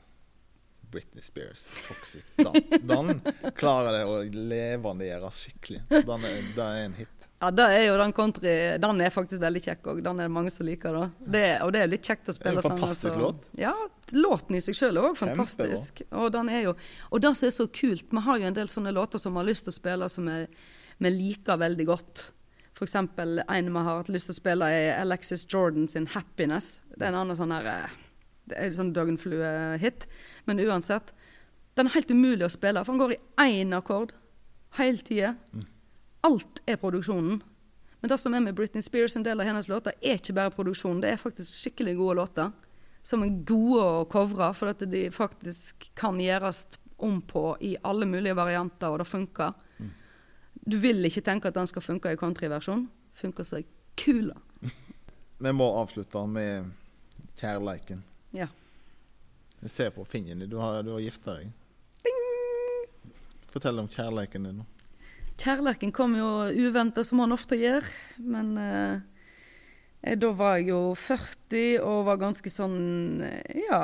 [0.90, 1.66] Britney Spears.
[1.88, 2.24] Toxic.
[2.36, 3.20] Den, Dan
[3.56, 5.84] klarer det å levendegjøre skikkelig.
[5.90, 7.14] Den er, det er en hit.
[7.38, 10.00] Ja, det er jo den country Den er faktisk veldig kjekk òg.
[10.02, 10.96] Den er det mange som liker.
[10.96, 11.04] da.
[11.22, 13.44] Det, og det er litt kjekt å spille en fantastisk så- låt.
[13.54, 13.74] Ja,
[14.12, 16.02] låten i seg sjøl er òg fantastisk.
[16.10, 16.74] Og den er jo
[17.12, 19.38] Og det som er så kult, vi har jo en del sånne låter som vi
[19.38, 20.48] har lyst til å spille som vi,
[21.10, 22.30] liker veldig godt.
[22.80, 26.78] Eksempel en vi har hatt lyst til å spille, er Alexis Jordan sin 'Happiness'.
[26.96, 27.88] Det er en annen sånn her eh,
[28.48, 30.06] Det er en sånn døgnflue-hit.
[30.48, 31.12] Men uansett.
[31.78, 34.14] Den er helt umulig å spille, for den går i én akkord
[34.78, 35.34] hele tida.
[36.26, 37.38] Alt er produksjonen.
[38.00, 40.54] Men det som er med Britney Spears, en del av hennes låter, er ikke bare
[40.54, 41.00] produksjonen.
[41.02, 42.52] Det er faktisk skikkelig gode låter.
[43.06, 46.64] Som er gode å covre, for at de faktisk kan gjøres
[46.98, 49.54] om på i alle mulige varianter, og det funker.
[50.68, 53.66] Du vil ikke tenke at den skal funke i countryversjon, funker som ei
[53.98, 54.34] kule.
[55.38, 56.70] Vi må avslutte med
[57.38, 58.02] kjærleiken.
[58.34, 58.48] Ja.
[59.62, 60.50] Jeg ser på fingeren din.
[60.50, 61.54] Du har, du har gifta deg.
[63.48, 64.60] Fortell om kjærleiken din.
[65.38, 67.86] Kjærleiken kom jo uventa, som han ofte gjør.
[68.20, 69.00] Men eh,
[70.02, 73.82] eh, da var jeg jo 40 og var ganske sånn eh, Ja.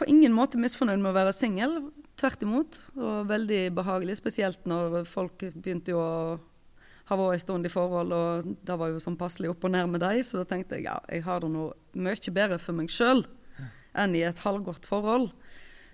[0.00, 1.76] På ingen måte misfornøyd med å være singel.
[2.20, 2.78] Tvert imot.
[2.96, 4.16] Og veldig behagelig.
[4.20, 6.38] Spesielt når folk begynte jo å
[7.10, 9.90] ha vært en stund i forhold, og det var jo sånn passelig opp og ned
[9.90, 10.22] med dem.
[10.26, 13.24] Så da tenkte jeg ja, jeg har det nå mye bedre for meg sjøl
[13.98, 15.32] enn i et halvgodt forhold.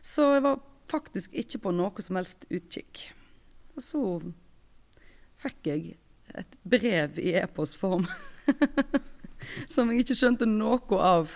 [0.04, 0.60] Så jeg var
[0.92, 3.08] faktisk ikke på noe som helst utkikk.
[3.76, 4.02] Og så
[5.40, 5.96] fikk jeg
[6.36, 8.04] et brev i e-postform
[9.72, 11.32] som jeg ikke skjønte noe av.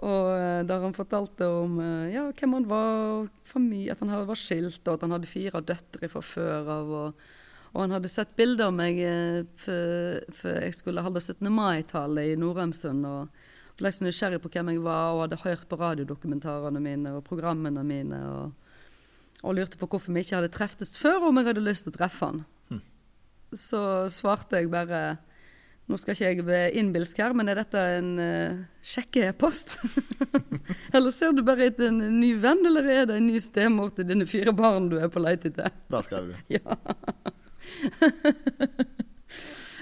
[0.00, 4.80] Og eh, der han fortalte om eh, ja, hvem han var, at han var skilt,
[4.86, 6.94] og at han hadde fire døtre fra før av.
[7.02, 7.24] Og,
[7.70, 11.46] og han hadde sett bilder av meg eh, for jeg skulle holde 17.
[11.54, 13.06] mai-tale i Norheimsund.
[13.06, 17.24] Og ble så nysgjerrig på hvem jeg var, og hadde hørt på radiodokumentarene mine og
[17.28, 18.20] programmene mine.
[18.26, 18.70] Og,
[19.44, 21.94] og lurte på hvorfor vi ikke hadde treftes før, og om jeg hadde lyst til
[21.94, 22.44] å treffe han.
[23.56, 23.80] Så
[24.14, 25.18] svarte jeg bare
[25.90, 29.72] Nå skal ikke jeg være innbilsk her, men er dette en uh, sjekke-e-post?
[30.94, 34.06] eller ser du bare etter en ny venn, eller er det en ny stemor til
[34.06, 35.74] dine fire barn du er på leit etter?
[35.90, 36.38] Da skal du.
[36.60, 36.78] Ja.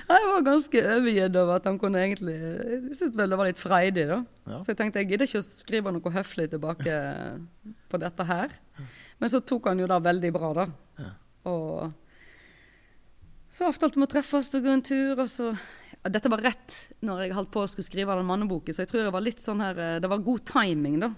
[0.08, 3.60] Jeg var ganske overgitt over at han kunne egentlig Jeg syntes vel det var litt
[3.60, 4.22] freidig, da.
[4.48, 4.60] Ja.
[4.64, 6.94] Så jeg tenkte jeg gidder ikke å skrive noe høflig tilbake
[7.92, 8.54] på dette her.
[9.20, 10.66] Men så tok han jo det veldig bra, da.
[11.02, 11.10] Ja.
[11.52, 11.72] Og
[13.52, 15.50] så avtalte vi å treffes og gå en tur, og så
[16.06, 16.74] Dette var rett
[17.04, 19.42] når jeg holdt på å skulle skrive den manneboken, så jeg tror jeg var litt
[19.42, 21.10] sånn her eh, Det var god timing, da.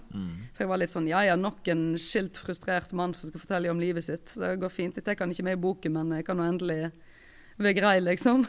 [0.55, 3.71] For jeg var litt sånn Ja ja, nok en skilt, frustrert mann som skal fortelle
[3.71, 4.33] om livet sitt.
[4.33, 4.97] Det går fint.
[4.97, 6.79] Jeg tar han ikke med i boken, men jeg kan nå endelig
[7.61, 8.45] være grei, liksom.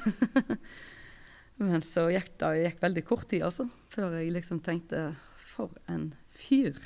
[1.69, 3.69] men så gikk det gikk veldig kort tid, altså.
[3.93, 5.11] Før jeg liksom tenkte
[5.53, 6.79] For en fyr.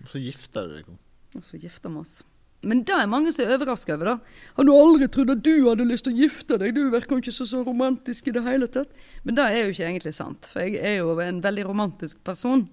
[0.00, 0.94] Og så gifta du deg.
[1.36, 2.22] Og så gifta vi oss.
[2.68, 4.14] Men det er mange som er overraska over.
[4.14, 4.36] da.
[4.58, 6.74] Hadde aldri trodd at du hadde lyst til å gifte deg.
[6.76, 8.92] Du virker ikke så, så romantisk i det hele tatt.
[9.24, 10.48] Men det er jo ikke egentlig sant.
[10.52, 12.66] For jeg er jo en veldig romantisk person.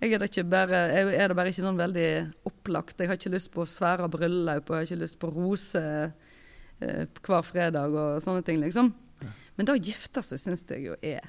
[0.00, 2.10] Jeg er det, bare, jeg er det bare ikke sånn veldig
[2.48, 3.00] opplagt.
[3.00, 6.12] Jeg har ikke lyst på svære bryllup, og jeg har ikke lyst på roser
[6.80, 8.94] eh, hver fredag og sånne ting, liksom.
[9.56, 11.26] Men det å gifte seg syns jeg jo er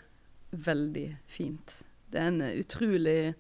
[0.56, 1.82] veldig fint.
[2.12, 3.34] Det er en utrolig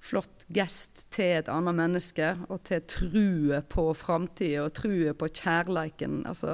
[0.00, 6.14] flott gest til et annet menneske, og til truet på framtida og truet på kjærleiken.
[6.30, 6.50] Altså,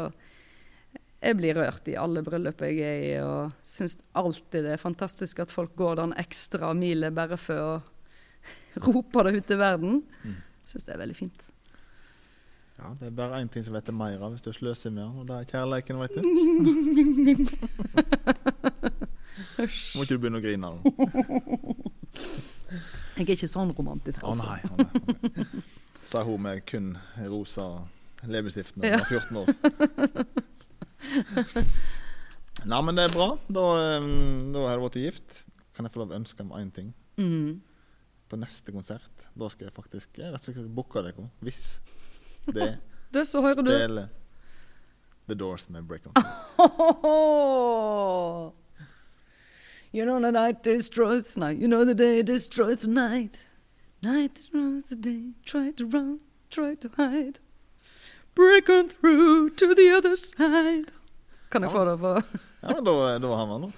[1.25, 5.35] jeg blir rørt i alle bryllup jeg er i, og syns alltid det er fantastisk
[5.45, 7.83] at folk går den ekstra milet bare for å
[8.87, 9.93] rope det ut til verden.
[10.69, 11.41] Syns det er veldig fint.
[12.75, 15.03] Ja, Det er bare én ting som vet det mer av hvis du sløser med
[15.05, 16.21] den, og det er kjærleiken, vet du.
[19.95, 20.79] Må ikke du begynne å grine nå.
[23.15, 24.45] Jeg er ikke sånn romantisk, Å altså.
[24.45, 25.07] nei, å nei, å
[25.39, 25.65] nei.
[26.11, 26.93] Sa hun med kun
[27.31, 27.67] rosa
[28.29, 29.49] leppestift da hun var 14 år.
[32.65, 33.29] Nei, men det er bra.
[33.51, 33.65] Da,
[34.01, 35.43] um, da har du blitt gift.
[35.77, 36.89] Kan jeg få lov å ønske meg én ting?
[37.21, 37.61] Mm.
[38.31, 41.29] På neste konsert, da skal jeg faktisk jeg rett og slett booke dere.
[41.45, 41.63] Hvis
[42.49, 42.77] det
[43.15, 44.01] Det, så hører du.
[45.29, 46.15] The Doors med Break On.
[49.95, 51.61] You know the night destroys night.
[51.61, 53.45] You know the day destroys the night.
[54.03, 55.35] Night destroys the day.
[55.45, 56.19] Try to run,
[56.51, 57.39] try to hide.
[58.35, 60.91] Break on through to the other side.
[61.49, 62.23] Kan jeg få det på
[62.63, 63.73] Ja, men da, da har vi den.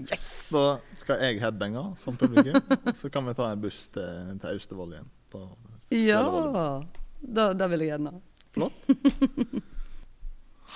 [0.00, 0.48] Yes!
[0.52, 2.62] Da skal jeg headbange som publikum.
[2.96, 5.10] Så kan vi ta en buss til, til Austevoll igjen.
[5.28, 5.44] På
[5.92, 6.24] Ja.
[7.20, 8.16] Da, da vil jeg gjerne.
[8.56, 8.88] Flott.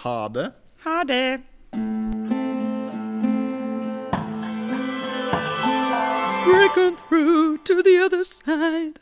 [0.02, 0.52] Ha det.
[0.84, 2.41] Ha det.
[6.52, 9.00] Break on through to the other side.